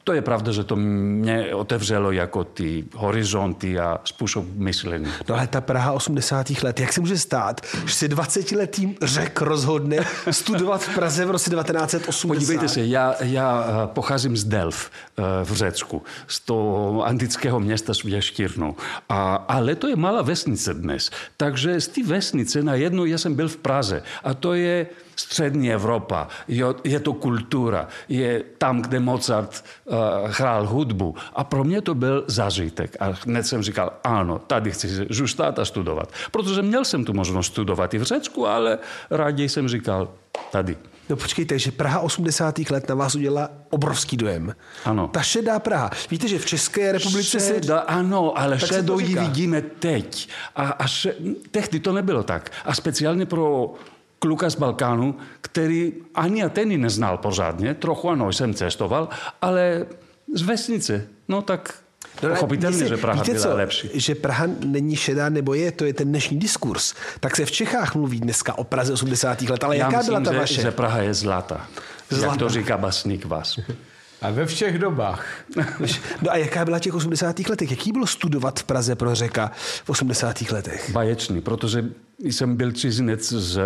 to 0.06 0.12
je 0.12 0.22
pravda, 0.22 0.52
že 0.52 0.64
to 0.64 0.76
mě 0.76 1.54
otevřelo 1.54 2.12
jako 2.12 2.44
ty 2.44 2.84
horizonty 2.94 3.78
a 3.78 4.00
způsob 4.04 4.44
myšlení. 4.54 5.06
No 5.28 5.34
ale 5.34 5.46
ta 5.46 5.60
Praha 5.60 5.92
80. 5.92 6.50
let, 6.62 6.80
jak 6.80 6.92
se 6.92 7.00
může 7.00 7.18
stát, 7.18 7.60
že 7.86 7.94
se 7.94 8.08
20-letý 8.08 8.96
řek 9.02 9.40
rozhodne 9.40 9.96
studovat 10.30 10.82
v 10.82 10.94
Praze 10.94 11.24
v 11.24 11.30
roce 11.30 11.50
1980? 11.50 12.28
Podívejte 12.28 12.68
se, 12.68 12.86
já, 12.86 13.14
já 13.20 13.66
eh, 13.68 13.86
pocházím 13.86 14.36
z 14.36 14.44
Delf 14.44 14.90
eh, 14.90 15.22
v 15.44 15.52
Řecku, 15.52 16.02
z 16.26 16.40
toho 16.40 17.04
antického 17.04 17.60
města 17.60 17.94
s 17.94 18.02
věštírnou. 18.02 18.76
A, 19.08 19.34
ale 19.34 19.74
to 19.74 19.88
je 19.88 19.96
malá 19.96 20.22
vesnice 20.22 20.74
dnes. 20.74 21.10
Takže 21.36 21.80
z 21.80 21.88
té 21.88 22.02
vesnice 22.04 22.62
najednou 22.62 23.04
já 23.04 23.18
jsem 23.18 23.34
byl 23.34 23.48
v 23.48 23.56
Praze. 23.56 24.02
A 24.24 24.34
to 24.34 24.54
je 24.54 24.86
střední 25.16 25.72
Evropa, 25.72 26.28
je, 26.48 26.64
je 26.84 27.00
to 27.00 27.12
kultura, 27.12 27.88
je 28.08 28.42
tam, 28.58 28.82
kde 28.82 29.00
Mozart 29.00 29.64
uh, 29.84 29.94
hrál 30.30 30.66
hudbu. 30.66 31.14
A 31.34 31.44
pro 31.44 31.64
mě 31.64 31.80
to 31.80 31.94
byl 31.94 32.24
zážitek. 32.26 32.96
A 33.00 33.14
hned 33.26 33.46
jsem 33.46 33.62
říkal, 33.62 33.92
ano, 34.04 34.38
tady 34.38 34.70
chci 34.70 35.06
zůstat 35.10 35.58
a 35.58 35.64
studovat. 35.64 36.12
Protože 36.30 36.62
měl 36.62 36.84
jsem 36.84 37.04
tu 37.04 37.12
možnost 37.12 37.46
studovat 37.46 37.94
i 37.94 37.98
v 37.98 38.02
Řecku, 38.02 38.46
ale 38.46 38.78
raději 39.10 39.48
jsem 39.48 39.68
říkal, 39.68 40.08
tady. 40.50 40.76
No 41.08 41.16
počkejte, 41.16 41.58
že 41.58 41.70
Praha 41.70 42.00
80. 42.00 42.58
let 42.70 42.88
na 42.88 42.94
vás 42.94 43.14
udělala 43.14 43.50
obrovský 43.70 44.16
dojem. 44.16 44.54
Ano. 44.84 45.08
Ta 45.08 45.22
šedá 45.22 45.58
Praha. 45.58 45.90
Víte, 46.10 46.28
že 46.28 46.38
v 46.38 46.46
České 46.46 46.92
republice 46.92 47.40
se... 47.40 47.54
Šeda, 47.54 47.78
ano, 47.78 48.38
ale 48.38 48.58
Tak 48.58 48.68
se 48.68 48.74
šedou 48.74 48.98
ji 48.98 49.18
vidíme 49.18 49.62
teď. 49.62 50.28
A, 50.56 50.62
a 50.62 50.86
še, 50.86 51.14
tehdy 51.50 51.80
to 51.80 51.92
nebylo 51.92 52.22
tak. 52.22 52.50
A 52.64 52.74
speciálně 52.74 53.26
pro 53.26 53.74
kluka 54.18 54.50
z 54.50 54.54
Balkánu, 54.54 55.14
který 55.40 55.92
ani 56.14 56.42
Ateny 56.42 56.78
neznal 56.78 57.18
pořádně, 57.18 57.74
trochu 57.74 58.10
ano, 58.10 58.32
jsem 58.32 58.54
cestoval, 58.54 59.08
ale 59.42 59.86
z 60.34 60.42
vesnice, 60.42 61.06
no 61.28 61.42
tak 61.42 61.74
No, 62.22 62.28
ale 62.28 62.34
pochopitelně, 62.34 62.88
že 62.88 62.96
Praha 62.96 63.22
víte 63.22 63.32
byla 63.32 63.44
co, 63.44 63.56
lepší. 63.56 63.90
Že 63.94 64.14
Praha 64.14 64.46
není 64.64 64.96
šedá 64.96 65.28
nebo 65.28 65.54
je, 65.54 65.72
to 65.72 65.84
je 65.84 65.92
ten 65.94 66.08
dnešní 66.08 66.38
diskurs. 66.38 66.94
Tak 67.20 67.36
se 67.36 67.44
v 67.44 67.50
Čechách 67.50 67.94
mluví 67.94 68.20
dneska 68.20 68.58
o 68.58 68.64
Praze 68.64 68.92
80. 68.92 69.42
let, 69.42 69.64
ale 69.64 69.76
Já 69.76 69.86
jaká 69.86 69.98
myslím, 69.98 70.12
byla 70.14 70.24
ta 70.24 70.32
že, 70.32 70.38
vaše? 70.38 70.62
že 70.62 70.70
Praha 70.70 70.98
je 70.98 71.14
zlata. 71.14 71.66
Zlata. 72.10 72.26
Jak 72.26 72.38
to 72.38 72.48
říká 72.48 72.78
basník 72.78 73.24
vás. 73.24 73.58
A 74.22 74.30
ve 74.30 74.46
všech 74.46 74.78
dobách. 74.78 75.26
No 76.22 76.30
a 76.30 76.36
jaká 76.36 76.64
byla 76.64 76.78
těch 76.78 76.94
80. 76.94 77.48
letech? 77.48 77.70
Jaký 77.70 77.92
bylo 77.92 78.06
studovat 78.06 78.60
v 78.60 78.64
Praze 78.64 78.94
pro 78.94 79.14
řeka 79.14 79.50
v 79.84 79.90
80. 79.90 80.50
letech? 80.50 80.90
Baječný, 80.90 81.40
protože 81.40 81.84
jsem 82.18 82.56
byl 82.56 82.72
cizinec 82.72 83.32
z, 83.32 83.60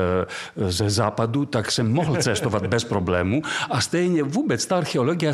ze 0.56 0.90
západu, 0.90 1.46
tak 1.46 1.72
jsem 1.72 1.92
mohl 1.92 2.16
cestovat 2.16 2.66
bez 2.66 2.84
problému 2.84 3.42
a 3.70 3.80
stejně 3.80 4.22
vůbec 4.22 4.66
ta 4.66 4.76
archeologie, 4.76 5.32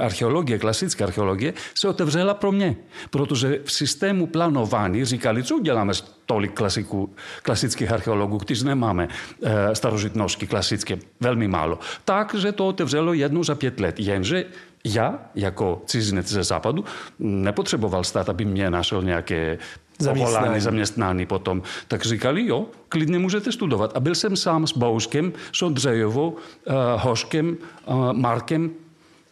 archeologie, 0.00 0.58
klasická 0.58 1.04
archeologie, 1.04 1.54
se 1.74 1.88
otevřela 1.88 2.34
pro 2.34 2.52
mě, 2.52 2.76
protože 3.10 3.60
v 3.64 3.72
systému 3.72 4.26
plánování 4.26 5.04
říkali, 5.04 5.42
co 5.42 5.56
uděláme 5.56 5.94
s 5.94 6.18
tolik 6.26 6.54
klasiků, 6.54 7.14
klasických 7.42 7.92
archeologů, 7.92 8.38
kteří 8.38 8.64
nemáme 8.64 9.08
e, 9.42 9.74
starožitnosti 9.74 10.46
klasické, 10.46 10.98
velmi 11.20 11.48
málo. 11.48 11.78
Takže 12.04 12.52
to 12.52 12.68
otevřelo 12.68 13.12
jednou 13.12 13.44
za 13.44 13.54
pět 13.54 13.80
let, 13.80 14.00
jenže 14.00 14.44
já, 14.84 15.18
jako 15.34 15.82
cizinec 15.86 16.28
ze 16.28 16.44
západu, 16.44 16.84
nepotřeboval 17.18 18.04
stát, 18.04 18.28
aby 18.28 18.44
mě 18.44 18.70
našel 18.70 19.02
nějaké. 19.02 19.58
Povolání, 20.04 20.60
zaměstnání 20.60 21.26
potom. 21.26 21.62
Tak 21.88 22.04
říkali, 22.04 22.46
jo, 22.46 22.66
klidně 22.88 23.18
můžete 23.18 23.52
studovat. 23.52 23.92
A 23.94 24.00
byl 24.00 24.14
jsem 24.14 24.36
sám 24.36 24.66
s 24.66 24.72
Bouškem, 24.72 25.32
s 25.52 25.62
Ondřejovou, 25.62 26.30
uh, 26.30 26.74
Hoškem, 26.96 27.56
uh, 27.86 28.12
Markem, 28.12 28.70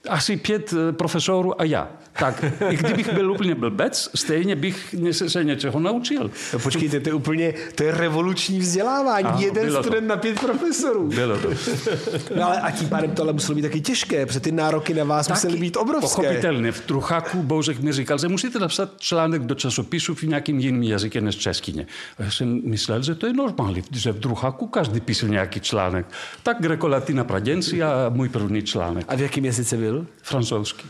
asi 0.08 0.36
pět 0.36 0.72
uh, 0.72 0.78
profesorů 0.92 1.60
a 1.60 1.64
já. 1.64 1.88
Tak 2.18 2.44
i 2.70 2.76
kdybych 2.76 3.14
byl 3.14 3.32
úplně 3.32 3.54
blbec, 3.54 4.10
stejně 4.14 4.56
bych 4.56 4.94
se, 5.10 5.30
se 5.30 5.44
něčeho 5.44 5.80
naučil. 5.80 6.30
No 6.52 6.58
počkejte, 6.58 7.00
to 7.00 7.08
je 7.08 7.14
úplně, 7.14 7.54
to 7.74 7.82
je 7.82 7.92
revoluční 7.92 8.58
vzdělávání. 8.58 9.26
Ano, 9.26 9.38
Jeden 9.40 9.66
bylo 9.66 9.76
to. 9.76 9.82
student 9.82 10.06
na 10.06 10.16
pět 10.16 10.40
profesorů. 10.40 11.08
Bylo 11.08 11.38
to. 11.38 11.48
No 12.36 12.44
ale 12.46 12.60
a 12.60 12.70
tím 12.70 12.88
pádem 12.88 13.10
to 13.10 13.22
ale 13.22 13.32
muselo 13.32 13.56
být 13.56 13.62
taky 13.62 13.80
těžké, 13.80 14.26
protože 14.26 14.40
ty 14.40 14.52
nároky 14.52 14.94
na 14.94 15.04
vás 15.04 15.28
musely 15.28 15.58
být 15.58 15.76
obrovské. 15.76 16.22
Pochopitelně. 16.22 16.72
V 16.72 16.80
Truchaku 16.80 17.42
Bouřek 17.42 17.80
mi 17.80 17.92
říkal, 17.92 18.18
že 18.18 18.28
musíte 18.28 18.58
napsat 18.58 18.90
článek 18.98 19.42
do 19.42 19.54
časopisu 19.54 20.14
v 20.14 20.22
nějakým 20.22 20.58
jiným 20.60 20.82
jazykem 20.82 21.24
než 21.24 21.36
češtině. 21.36 21.86
A 22.18 22.22
já 22.22 22.30
jsem 22.30 22.60
myslel, 22.64 23.02
že 23.02 23.14
to 23.14 23.26
je 23.26 23.32
normální, 23.32 23.82
že 23.92 24.12
v 24.12 24.20
Truchaku 24.20 24.66
každý 24.66 25.00
písal 25.00 25.28
nějaký 25.28 25.60
článek. 25.60 26.06
Tak 26.42 26.56
Grekolatina 26.60 27.24
Praděnci 27.24 27.82
a 27.82 28.08
můj 28.08 28.28
první 28.28 28.62
článek. 28.62 29.04
A 29.08 29.16
v 29.16 29.20
jakém 29.20 29.44
jazyce 29.44 29.76
byl? 29.76 30.06
Francouzský. 30.22 30.86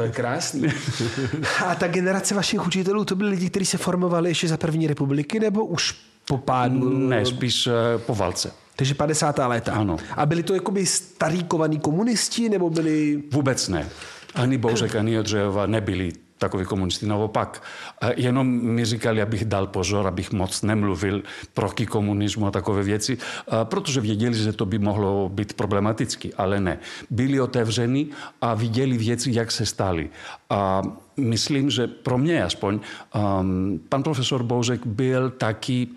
To 0.00 0.04
je 0.04 0.12
krásný. 0.12 0.68
A 1.66 1.74
ta 1.74 1.88
generace 1.88 2.34
vašich 2.34 2.66
učitelů, 2.66 3.04
to 3.04 3.16
byli 3.16 3.30
lidi, 3.30 3.50
kteří 3.50 3.66
se 3.66 3.78
formovali 3.78 4.30
ještě 4.30 4.48
za 4.48 4.56
první 4.56 4.86
republiky, 4.86 5.40
nebo 5.40 5.64
už 5.64 5.94
po 6.24 6.38
pádu? 6.38 7.08
Ne, 7.08 7.26
spíš 7.26 7.66
eh, 7.66 7.98
po 7.98 8.14
válce. 8.14 8.52
Takže 8.76 8.94
50. 8.94 9.38
léta. 9.38 9.72
Ano. 9.72 9.96
A 10.16 10.26
byli 10.26 10.42
to 10.42 10.54
jakoby 10.54 10.86
starý 10.86 11.44
kovaný 11.44 11.78
komunisti, 11.78 12.48
nebo 12.48 12.70
byli... 12.70 13.22
Vůbec 13.32 13.68
ne. 13.68 13.88
Ani 14.34 14.58
Bouřek, 14.58 14.96
ani 14.96 15.18
Odřejova 15.18 15.66
nebyli 15.66 16.12
takový 16.40 16.64
komunisti. 16.64 17.06
Naopak, 17.06 17.62
eh, 18.00 18.12
jenom 18.16 18.48
mi 18.48 18.84
říkali, 18.84 19.22
abych 19.22 19.44
dal 19.44 19.68
pozor, 19.68 20.06
abych 20.06 20.32
moc 20.32 20.62
nemluvil 20.62 21.22
proti 21.54 21.86
komunismu 21.86 22.48
a 22.48 22.50
takové 22.50 22.82
věci, 22.82 23.18
eh, 23.20 23.64
protože 23.68 24.00
věděli, 24.00 24.34
že 24.34 24.52
to 24.56 24.66
by 24.66 24.78
mohlo 24.80 25.28
být 25.28 25.52
problematicky, 25.52 26.32
ale 26.34 26.60
ne. 26.60 26.78
Byli 27.10 27.40
otevření 27.40 28.10
a 28.40 28.54
viděli 28.54 28.98
věci, 28.98 29.30
jak 29.36 29.52
se 29.52 29.66
staly. 29.66 30.10
A 30.50 30.82
myslím, 31.16 31.70
že 31.70 31.86
pro 31.86 32.18
mě 32.18 32.44
aspoň 32.44 32.80
um, 32.80 33.80
pan 33.88 34.02
profesor 34.02 34.42
Bouřek 34.42 34.86
byl 34.86 35.30
taky 35.30 35.88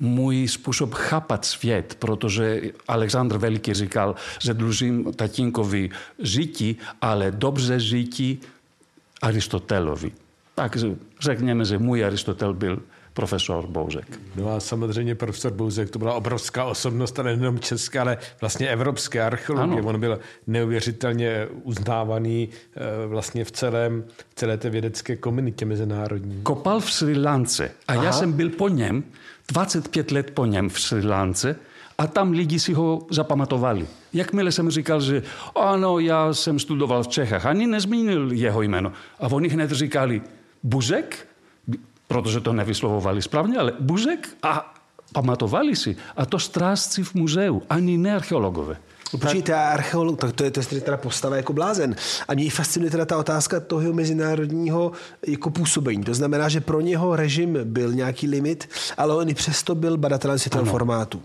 můj 0.00 0.48
způsob 0.48 0.94
chápat 0.94 1.44
svět, 1.44 1.96
protože 1.98 2.60
Alexandr 2.88 3.38
Veliký 3.38 3.74
říkal, 3.74 4.14
že 4.38 4.54
dlužím 4.54 5.12
tatínkovi 5.12 5.90
žití, 6.18 6.76
ale 7.00 7.30
dobře 7.30 7.80
žití 7.80 8.40
Aristotelovi. 9.20 10.12
Tak 10.54 10.76
řekněme, 11.20 11.64
že 11.64 11.78
můj 11.78 12.04
Aristotel 12.04 12.54
byl 12.54 12.82
profesor 13.14 13.66
Bouzek. 13.66 14.20
No 14.36 14.54
a 14.54 14.60
samozřejmě 14.60 15.14
profesor 15.14 15.52
Bouzek, 15.52 15.90
to 15.90 15.98
byla 15.98 16.14
obrovská 16.14 16.64
osobnost, 16.64 17.18
ale 17.18 17.36
nejenom 17.36 17.58
česká, 17.58 18.00
ale 18.00 18.18
vlastně 18.40 18.68
evropské 18.68 19.22
archeologie. 19.22 19.78
Ano. 19.78 19.88
On 19.88 20.00
byl 20.00 20.20
neuvěřitelně 20.46 21.46
uznávaný 21.62 22.48
eh, 22.48 23.06
vlastně 23.06 23.44
v 23.44 23.50
celém, 23.50 24.04
v 24.28 24.34
celé 24.34 24.56
té 24.56 24.70
vědecké 24.70 25.16
komunitě 25.16 25.64
mezinárodní. 25.66 26.42
Kopal 26.42 26.80
v 26.80 26.92
Sri 26.92 27.18
Lance 27.18 27.70
a 27.88 27.94
já 27.94 28.12
jsem 28.12 28.32
byl 28.32 28.50
po 28.50 28.68
něm, 28.68 29.04
25 29.48 30.10
let 30.10 30.30
po 30.30 30.46
něm 30.46 30.68
v 30.68 30.80
Sri 30.80 31.06
Lance 31.06 31.56
a 32.00 32.06
tam 32.06 32.32
lidi 32.32 32.60
si 32.60 32.72
ho 32.72 33.04
zapamatovali. 33.10 33.86
Jakmile 34.12 34.52
jsem 34.52 34.70
říkal, 34.70 35.00
že 35.00 35.22
ano, 35.54 35.98
já 35.98 36.34
jsem 36.34 36.58
studoval 36.58 37.02
v 37.02 37.08
Čechách, 37.08 37.46
ani 37.46 37.66
nezmínil 37.66 38.32
jeho 38.32 38.62
jméno. 38.62 38.92
A 39.20 39.26
oni 39.26 39.48
hned 39.48 39.70
říkali, 39.70 40.22
Buzek? 40.62 41.30
protože 42.10 42.40
to 42.40 42.52
nevyslovovali 42.52 43.22
správně, 43.22 43.58
ale 43.58 43.72
Buzek 43.80 44.28
a 44.42 44.74
pamatovali 45.12 45.76
si. 45.76 45.96
A 46.16 46.26
to 46.26 46.38
strážci 46.38 47.02
v 47.02 47.14
muzeu, 47.14 47.62
ani 47.70 47.98
ne 47.98 48.16
archeologové. 48.16 48.76
No, 49.12 49.18
počkejte, 49.18 49.54
archeolog, 49.54 50.18
tak 50.18 50.32
to 50.32 50.44
je, 50.44 50.50
to 50.50 50.60
je 50.60 50.80
teda 50.80 50.96
postava 50.96 51.36
jako 51.36 51.52
blázen. 51.52 51.96
A 52.28 52.34
mě 52.34 52.50
fascinuje 52.50 52.90
teda 52.90 53.04
ta 53.04 53.18
otázka 53.18 53.60
toho 53.60 53.92
mezinárodního 53.92 54.92
jako 55.26 55.50
působení. 55.50 56.04
To 56.04 56.14
znamená, 56.14 56.48
že 56.48 56.60
pro 56.60 56.80
něho 56.80 57.16
režim 57.16 57.58
byl 57.64 57.92
nějaký 57.92 58.26
limit, 58.28 58.68
ale 58.96 59.14
on 59.14 59.28
i 59.28 59.34
přesto 59.34 59.74
byl 59.74 59.96
badatelem 59.96 60.38
světového 60.38 60.70
formátu. 60.70 61.22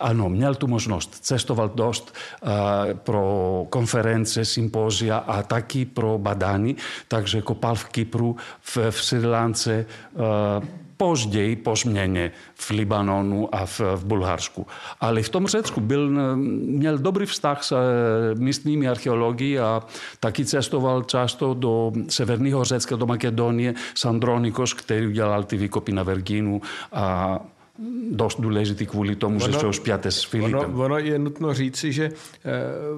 Ano, 0.00 0.28
měl 0.28 0.54
tu 0.54 0.66
možnost. 0.66 1.18
Cestoval 1.20 1.68
dost 1.74 2.14
uh, 2.42 2.50
pro 2.94 3.66
konference, 3.70 4.44
sympózia 4.44 5.16
a 5.16 5.42
taky 5.42 5.84
pro 5.84 6.18
badání, 6.18 6.76
takže 7.08 7.42
kopal 7.42 7.74
v 7.74 7.84
Kypru, 7.84 8.36
v, 8.60 8.76
v 8.90 9.04
Sri 9.04 9.26
Lance, 9.26 9.86
uh, 10.14 10.64
později 11.02 11.56
po 11.56 11.76
změně 11.76 12.32
v 12.54 12.70
Libanonu 12.70 13.54
a 13.54 13.66
v, 13.66 13.80
v 13.80 14.04
Bulharsku. 14.04 14.66
Ale 15.00 15.22
v 15.22 15.28
tom 15.28 15.46
Řecku 15.46 15.80
byl, 15.80 16.10
měl 16.78 16.98
dobrý 16.98 17.26
vztah 17.26 17.64
s 17.64 17.74
místními 18.38 18.88
archeologi 18.88 19.58
a 19.58 19.82
taky 20.20 20.44
cestoval 20.44 21.02
často 21.02 21.54
do 21.54 21.92
severního 22.08 22.64
Řecka, 22.64 22.96
do 22.96 23.06
Makedonie, 23.06 23.74
Sandronikos, 23.94 24.74
který 24.74 25.06
udělal 25.06 25.42
ty 25.42 25.56
výkopy 25.56 25.92
na 25.92 26.02
Verginu 26.02 26.62
a 26.92 27.38
dost 28.10 28.40
důležitý 28.40 28.86
kvůli 28.86 29.16
tomu, 29.16 29.36
ono, 29.36 29.52
že 29.52 29.58
jsou 29.58 29.72
spjaté 29.72 30.10
s 30.10 30.24
Filipem. 30.24 30.54
Ono, 30.54 30.84
ono 30.84 30.98
je 30.98 31.18
nutno 31.18 31.54
říci, 31.54 31.92
že 31.92 32.04
eh, 32.04 32.50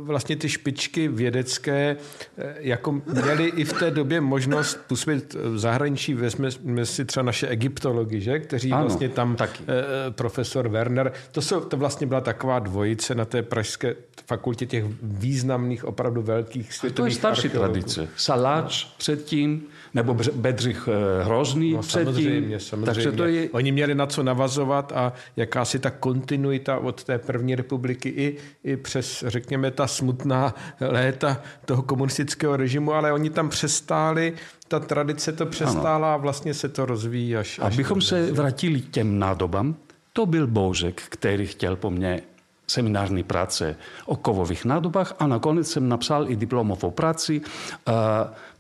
vlastně 0.02 0.36
ty 0.36 0.48
špičky 0.48 1.08
vědecké 1.08 1.96
eh, 2.38 2.54
jako 2.58 2.92
měly 2.92 3.44
i 3.44 3.64
v 3.64 3.72
té 3.72 3.90
době 3.90 4.20
možnost 4.20 4.80
působit 4.86 5.34
v 5.34 5.58
zahraničí, 5.58 6.14
vezme 6.14 6.50
si 6.84 7.04
třeba 7.04 7.24
naše 7.24 7.48
egyptologi, 7.48 8.20
že? 8.20 8.38
kteří 8.38 8.72
ano, 8.72 8.82
vlastně 8.82 9.08
tam, 9.08 9.36
taky. 9.36 9.62
Eh, 9.62 10.10
profesor 10.10 10.68
Werner, 10.68 11.12
to, 11.32 11.42
jsou, 11.42 11.60
to 11.60 11.76
vlastně 11.76 12.06
byla 12.06 12.20
taková 12.20 12.58
dvojice 12.58 13.14
na 13.14 13.24
té 13.24 13.42
pražské 13.42 13.94
fakultě 14.26 14.66
těch 14.66 14.84
významných, 15.02 15.84
opravdu 15.84 16.22
velkých 16.22 16.72
světových 16.72 16.96
To 16.96 17.06
je 17.06 17.18
starší 17.18 17.48
archeologů. 17.48 17.72
tradice. 17.72 18.08
Saláč 18.16 18.84
předtím, 18.84 19.62
nebo 19.94 20.16
Bedřich 20.34 20.88
Hrozný 21.22 21.72
no, 21.72 21.80
předtím. 21.80 22.14
Samozřejmě, 22.14 22.60
samozřejmě. 22.60 22.86
Takže 22.86 23.12
to 23.12 23.24
je... 23.24 23.48
Oni 23.50 23.72
měli 23.72 23.94
na 23.94 24.06
co 24.06 24.22
navazovat 24.22 24.63
a 24.72 25.12
jakási 25.36 25.78
ta 25.78 25.90
kontinuita 25.90 26.78
od 26.78 27.04
té 27.04 27.18
první 27.18 27.54
republiky 27.54 28.08
i, 28.08 28.36
i 28.64 28.76
přes, 28.76 29.24
řekněme, 29.26 29.70
ta 29.70 29.86
smutná 29.86 30.54
léta 30.80 31.40
toho 31.64 31.82
komunistického 31.82 32.56
režimu, 32.56 32.92
ale 32.92 33.12
oni 33.12 33.30
tam 33.30 33.48
přestáli 33.48 34.32
ta 34.68 34.80
tradice 34.80 35.32
to 35.32 35.46
přestála 35.46 36.14
a 36.14 36.16
vlastně 36.16 36.54
se 36.54 36.68
to 36.68 36.86
rozvíjí 36.86 37.36
až... 37.36 37.58
až 37.58 37.74
Abychom 37.74 38.00
se 38.00 38.32
vrátili 38.32 38.80
k 38.80 38.90
těm 38.90 39.18
nádobám, 39.18 39.76
to 40.12 40.26
byl 40.26 40.46
Božek, 40.46 41.02
který 41.08 41.46
chtěl 41.46 41.76
po 41.76 41.90
mně 41.90 42.22
seminární 42.66 43.22
práce 43.22 43.76
o 44.06 44.16
kovových 44.16 44.64
nádobách 44.64 45.14
a 45.18 45.26
nakonec 45.26 45.70
jsem 45.70 45.88
napsal 45.88 46.30
i 46.30 46.36
diplomovou 46.36 46.90
práci 46.90 47.40
uh, 47.40 47.94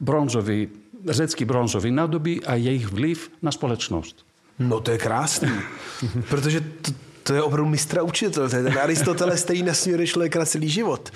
bronzový 0.00 0.68
řecký 1.08 1.44
bronzový 1.44 1.90
nádoby 1.90 2.40
a 2.46 2.54
jejich 2.54 2.92
vliv 2.92 3.30
na 3.42 3.52
společnost. 3.52 4.24
No 4.58 4.80
to 4.80 4.90
je 4.90 4.98
krásný, 4.98 5.50
protože 6.28 6.60
to, 6.60 6.90
to 7.22 7.34
je 7.34 7.42
opravdu 7.42 7.70
mistra 7.70 8.02
učitel. 8.02 8.48
To 8.48 8.56
je 8.56 8.62
ten 8.62 8.78
Aristoteles, 8.78 9.44
který 9.44 9.62
nasměruje 9.62 10.06
člověka 10.06 10.38
na 10.38 10.44
celý 10.44 10.68
život. 10.68 11.10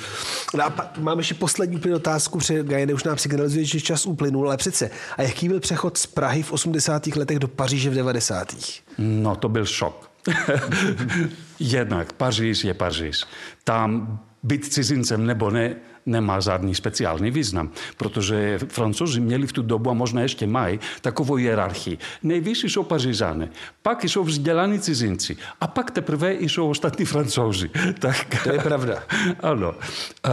No 0.54 0.64
a 0.64 0.70
pak 0.70 0.98
máme 0.98 1.20
ještě 1.20 1.34
poslední 1.34 1.76
úplně 1.76 1.94
otázku, 1.94 2.38
protože 2.38 2.62
Gajene 2.62 2.94
už 2.94 3.04
nám 3.04 3.18
signalizuje, 3.18 3.64
že 3.64 3.80
čas 3.80 4.06
uplynul, 4.06 4.46
ale 4.46 4.56
přece. 4.56 4.90
A 5.16 5.22
jaký 5.22 5.48
byl 5.48 5.60
přechod 5.60 5.98
z 5.98 6.06
Prahy 6.06 6.42
v 6.42 6.52
80. 6.52 7.06
letech 7.06 7.38
do 7.38 7.48
Paříže 7.48 7.90
v 7.90 7.94
90. 7.94 8.56
No 8.98 9.36
to 9.36 9.48
byl 9.48 9.66
šok. 9.66 10.10
Jednak 11.60 12.12
Paříž 12.12 12.64
je 12.64 12.74
Paříž. 12.74 13.24
Tam 13.64 14.18
být 14.42 14.72
cizincem 14.72 15.26
nebo 15.26 15.50
ne, 15.50 15.76
nemá 16.06 16.40
žádný 16.40 16.74
speciální 16.74 17.30
význam, 17.30 17.70
protože 17.96 18.58
francouzi 18.68 19.20
měli 19.20 19.46
v 19.46 19.52
tu 19.52 19.62
dobu, 19.62 19.90
a 19.90 19.94
možná 19.94 20.22
ještě 20.22 20.46
mají, 20.46 20.80
takovou 21.00 21.34
hierarchii. 21.34 21.98
Nejvyšší 22.22 22.68
jsou 22.68 22.82
pařížané, 22.82 23.48
pak 23.82 24.04
jsou 24.04 24.24
vzdělaní 24.24 24.80
cizinci 24.80 25.36
a 25.60 25.66
pak 25.66 25.90
teprve 25.90 26.34
jsou 26.34 26.70
ostatní 26.70 27.04
francouzi. 27.04 27.70
Tak, 27.98 28.42
to 28.44 28.52
je 28.52 28.58
pravda. 28.58 29.02
ano. 29.40 29.68
Uh, 29.70 30.32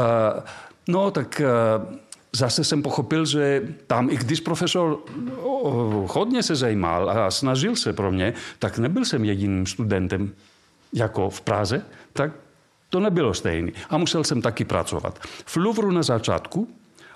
no, 0.88 1.12
tak 1.12 1.42
uh, 1.42 1.96
zase 2.36 2.64
jsem 2.64 2.82
pochopil, 2.82 3.26
že 3.26 3.62
tam, 3.88 4.10
i 4.10 4.18
když 4.18 4.40
profesor 4.40 5.00
hodně 6.08 6.44
se 6.44 6.56
zajímal 6.56 7.10
a 7.10 7.32
snažil 7.32 7.76
se 7.76 7.94
pro 7.94 8.12
mě, 8.12 8.34
tak 8.60 8.78
nebyl 8.78 9.06
jsem 9.06 9.26
jediným 9.26 9.66
studentem 9.66 10.32
jako 10.96 11.30
v 11.30 11.42
Praze, 11.42 11.86
tak 12.14 12.32
to 12.90 13.00
nebylo 13.00 13.34
stejné. 13.34 13.72
A 13.90 13.98
musel 13.98 14.24
jsem 14.24 14.42
taky 14.42 14.66
pracovat. 14.66 15.20
V 15.46 15.58
Louvru 15.58 15.92
na 15.92 16.04
začátku, 16.04 16.68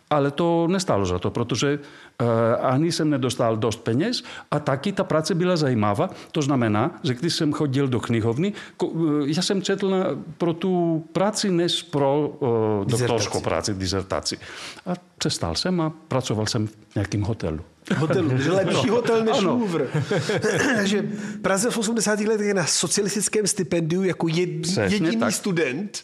ale 0.10 0.32
to 0.32 0.68
nestalo 0.68 1.06
za 1.06 1.20
to, 1.20 1.30
protože 1.30 1.80
uh, 1.80 2.28
ani 2.66 2.92
jsem 2.92 3.10
nedostal 3.10 3.58
dost 3.58 3.80
peněz 3.80 4.24
a 4.52 4.60
taky 4.60 4.92
ta 4.92 5.04
práce 5.04 5.36
byla 5.36 5.58
zajímavá. 5.58 6.10
To 6.32 6.42
znamená, 6.42 7.00
že 7.04 7.14
když 7.14 7.36
jsem 7.36 7.54
chodil 7.54 7.88
do 7.88 8.00
knihovny, 8.00 8.54
uh, 8.84 9.28
já 9.28 9.42
jsem 9.42 9.62
četl 9.62 9.90
na, 9.90 10.06
pro 10.38 10.54
tu 10.54 11.04
práci 11.14 11.50
než 11.50 11.84
pro 11.84 12.28
uh, 12.28 12.86
doktorskou 12.86 13.42
práci, 13.42 13.74
dizertaci. 13.74 14.38
A 14.86 14.94
přestal 15.18 15.56
jsem 15.56 15.82
a 15.82 15.94
pracoval 16.08 16.46
jsem 16.46 16.68
v 16.68 16.96
nějakém 16.96 17.22
hotelu. 17.22 17.60
Hotelu, 17.98 18.38
že 18.44 18.52
lepší 18.52 18.88
no, 18.88 18.94
hotel 18.94 19.24
než 19.24 19.38
ano. 19.38 19.52
Louvre. 19.52 19.88
Takže 20.76 21.04
Praze 21.42 21.72
v 21.72 21.78
80. 21.78 22.20
letech 22.20 22.48
je 22.48 22.54
na 22.54 22.66
socialistickém 22.66 23.48
stipendiu 23.48 24.04
jako 24.04 24.28
jed, 24.28 24.78
jediný 24.82 25.18
tak. 25.18 25.34
student 25.34 26.04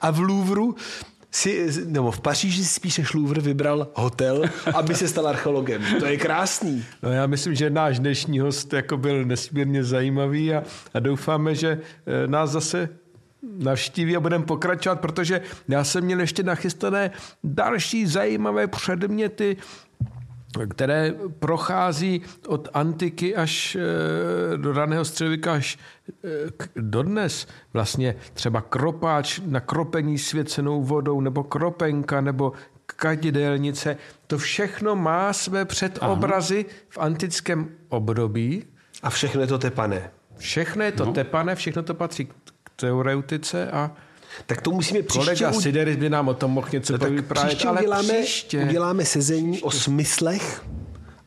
a 0.00 0.10
v 0.10 0.20
Louvru 0.20 0.76
si, 1.30 1.68
nebo 1.86 2.10
v 2.10 2.20
Paříži 2.20 2.64
si 2.64 2.74
spíše 2.74 3.04
Louvre 3.14 3.40
vybral 3.40 3.88
hotel, 3.94 4.44
aby 4.74 4.94
se 4.94 5.08
stal 5.08 5.28
archeologem. 5.28 5.82
To 5.98 6.06
je 6.06 6.16
krásný. 6.16 6.84
No 7.02 7.12
já 7.12 7.26
myslím, 7.26 7.54
že 7.54 7.70
náš 7.70 7.98
dnešní 7.98 8.38
host 8.38 8.72
jako 8.72 8.96
byl 8.96 9.24
nesmírně 9.24 9.84
zajímavý 9.84 10.54
a, 10.54 10.62
a 10.94 11.00
doufáme, 11.00 11.54
že 11.54 11.80
eh, 12.06 12.26
nás 12.26 12.50
zase 12.50 12.88
navštíví 13.58 14.16
a 14.16 14.20
budeme 14.20 14.44
pokračovat, 14.44 15.00
protože 15.00 15.40
já 15.68 15.84
jsem 15.84 16.04
měl 16.04 16.20
ještě 16.20 16.42
nachystané 16.42 17.10
další 17.44 18.06
zajímavé 18.06 18.66
předměty, 18.66 19.56
které 20.70 21.14
prochází 21.38 22.22
od 22.46 22.68
antiky 22.74 23.36
až 23.36 23.76
eh, 23.76 24.56
do 24.56 24.72
raného 24.72 25.04
středověka 25.04 25.52
až 25.52 25.78
eh, 26.24 26.28
do 26.76 27.02
dnes. 27.02 27.46
Vlastně 27.72 28.16
třeba 28.34 28.60
kropáč 28.60 29.40
na 29.46 29.60
kropení 29.60 30.18
svěcenou 30.18 30.82
vodou, 30.82 31.20
nebo 31.20 31.44
kropenka, 31.44 32.20
nebo 32.20 32.52
kadidelnice. 32.86 33.96
To 34.26 34.38
všechno 34.38 34.96
má 34.96 35.32
své 35.32 35.64
předobrazy 35.64 36.64
Aha. 36.68 36.78
v 36.88 36.98
antickém 36.98 37.68
období. 37.88 38.64
A 39.02 39.10
všechno 39.10 39.40
je 39.40 39.46
to 39.46 39.58
tepané. 39.58 40.10
Všechno 40.36 40.84
je 40.84 40.92
to 40.92 41.04
no. 41.04 41.12
tepané, 41.12 41.54
všechno 41.54 41.82
to 41.82 41.94
patří 41.94 42.24
k 42.64 42.70
teoreutice 42.76 43.70
a 43.70 43.90
tak 44.46 44.62
to 44.62 44.70
musíme 44.70 45.02
příště... 45.02 45.24
Kolega 45.24 45.50
u... 45.50 45.60
Sideris 45.60 45.96
by 45.96 46.10
nám 46.10 46.28
o 46.28 46.34
tom 46.34 46.50
mohl 46.50 46.68
něco 46.72 46.92
no, 46.98 47.10
vyprávět, 47.10 47.48
příště 47.48 47.68
ale 47.68 47.80
uděláme, 47.80 48.22
příště... 48.22 48.64
uděláme 48.64 49.04
sezení 49.04 49.50
příště. 49.50 49.66
o 49.66 49.70
smyslech 49.70 50.64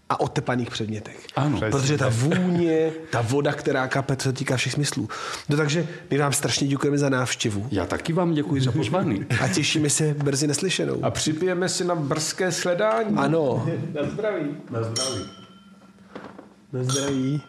a 0.09 0.19
o 0.19 0.27
tepaných 0.27 0.69
předmětech. 0.69 1.27
Ano. 1.35 1.59
Protože 1.59 1.97
ta 1.97 2.09
vůně, 2.09 2.91
ta 3.11 3.21
voda, 3.21 3.53
která 3.53 3.87
kape, 3.87 4.15
to 4.15 4.23
se 4.23 4.33
týká 4.33 4.57
všech 4.57 4.73
smyslů. 4.73 5.09
No 5.49 5.57
takže 5.57 5.87
my 6.11 6.17
vám 6.17 6.33
strašně 6.33 6.67
děkujeme 6.67 6.97
za 6.97 7.09
návštěvu. 7.09 7.67
Já 7.71 7.85
taky 7.85 8.13
vám 8.13 8.33
děkuji 8.33 8.61
za 8.61 8.71
pozvání. 8.71 9.25
A 9.41 9.47
těšíme 9.47 9.89
se 9.89 10.13
brzy 10.13 10.47
neslyšenou. 10.47 11.05
A 11.05 11.11
připijeme 11.11 11.69
si 11.69 11.83
na 11.83 11.95
brzké 11.95 12.51
sledání. 12.51 13.15
Ano. 13.17 13.69
na 13.93 14.09
zdraví. 14.09 14.57
Na 14.69 14.83
zdraví. 14.83 15.25
Na 16.73 16.83
zdraví. 16.83 17.41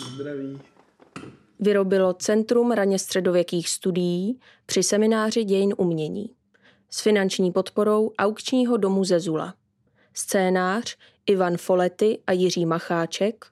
Na 0.00 0.14
zdraví 0.14 0.60
vyrobilo 1.62 2.12
Centrum 2.12 2.70
raně 2.70 2.98
středověkých 2.98 3.68
studií 3.68 4.40
při 4.66 4.82
semináři 4.82 5.44
dějin 5.44 5.74
umění 5.76 6.30
s 6.90 7.00
finanční 7.00 7.52
podporou 7.52 8.12
aukčního 8.18 8.76
domu 8.76 9.04
Zezula. 9.04 9.54
Scénář 10.14 10.96
Ivan 11.26 11.56
Folety 11.56 12.18
a 12.26 12.32
Jiří 12.32 12.66
Macháček, 12.66 13.44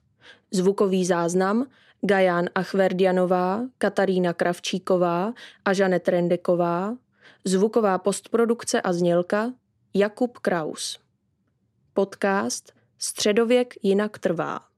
zvukový 0.50 1.04
záznam 1.04 1.66
Gaján 2.00 2.48
Achverdianová, 2.54 3.62
Katarína 3.78 4.32
Kravčíková 4.32 5.32
a 5.64 5.72
Žanet 5.72 6.08
Rendeková, 6.08 6.96
zvuková 7.44 7.98
postprodukce 7.98 8.80
a 8.80 8.92
znělka 8.92 9.52
Jakub 9.94 10.38
Kraus. 10.38 10.98
Podcast 11.94 12.72
Středověk 12.98 13.74
jinak 13.82 14.18
trvá. 14.18 14.69